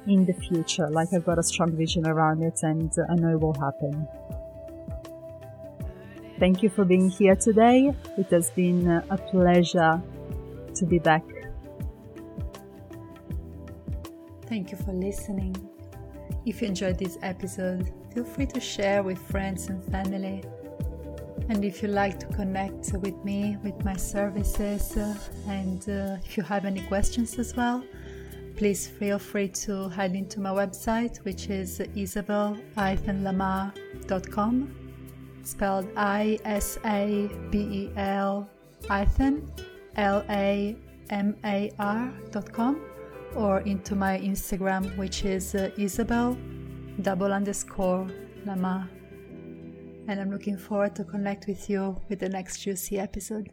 in 0.07 0.25
the 0.25 0.33
future. 0.33 0.89
Like 0.89 1.09
I've 1.13 1.25
got 1.25 1.39
a 1.39 1.43
strong 1.43 1.75
vision 1.75 2.07
around 2.07 2.43
it 2.43 2.59
and 2.63 2.91
I 3.09 3.15
know 3.15 3.31
it 3.31 3.39
will 3.39 3.53
happen. 3.53 4.07
Thank 6.39 6.61
you 6.61 6.69
for 6.69 6.85
being 6.85 7.09
here 7.09 7.35
today. 7.35 7.93
It 8.17 8.27
has 8.31 8.51
been 8.51 8.87
uh, 8.87 9.01
a 9.09 9.17
pleasure 9.17 10.01
to 10.75 10.85
be 10.85 10.99
back. 10.99 11.23
Thank 14.45 14.71
you 14.71 14.77
for 14.77 14.93
listening. 14.93 15.55
If 16.45 16.61
you 16.61 16.67
enjoyed 16.67 16.97
this 16.97 17.17
episode, 17.21 17.91
feel 18.13 18.23
free 18.23 18.45
to 18.47 18.59
share 18.59 19.03
with 19.03 19.17
friends 19.17 19.67
and 19.67 19.83
family. 19.91 20.43
And 21.49 21.63
if 21.63 21.81
you 21.81 21.87
like 21.87 22.19
to 22.19 22.25
connect 22.27 22.91
with 22.93 23.15
me, 23.23 23.55
with 23.63 23.81
my 23.85 23.95
services, 23.95 24.97
uh, 24.97 25.15
and 25.47 25.81
uh, 25.87 26.17
if 26.25 26.35
you 26.35 26.43
have 26.43 26.65
any 26.65 26.81
questions 26.81 27.39
as 27.39 27.55
well, 27.55 27.85
please 28.57 28.85
feel 28.87 29.17
free 29.17 29.47
to 29.65 29.87
head 29.89 30.13
into 30.15 30.41
my 30.41 30.49
website, 30.49 31.23
which 31.23 31.49
is 31.49 31.79
isabel-lamar.com, 31.95 34.75
spelled 35.43 35.87
I 35.95 36.37
S 36.43 36.77
A 36.83 37.29
B 37.49 37.59
E 37.59 37.89
L 37.95 38.49
hyphen 38.87 39.49
lamar.com 41.09 42.81
or 43.35 43.61
into 43.61 43.95
my 43.95 44.19
Instagram, 44.19 44.95
which 44.97 45.23
is 45.25 45.55
uh, 45.55 45.71
Isabel 45.77 46.37
double 47.01 47.31
underscore 47.31 48.07
Lamar. 48.45 48.89
And 50.07 50.19
I'm 50.19 50.31
looking 50.31 50.57
forward 50.57 50.95
to 50.95 51.03
connect 51.03 51.47
with 51.47 51.69
you 51.69 52.01
with 52.09 52.19
the 52.19 52.29
next 52.29 52.61
juicy 52.61 52.97
episode. 52.97 53.45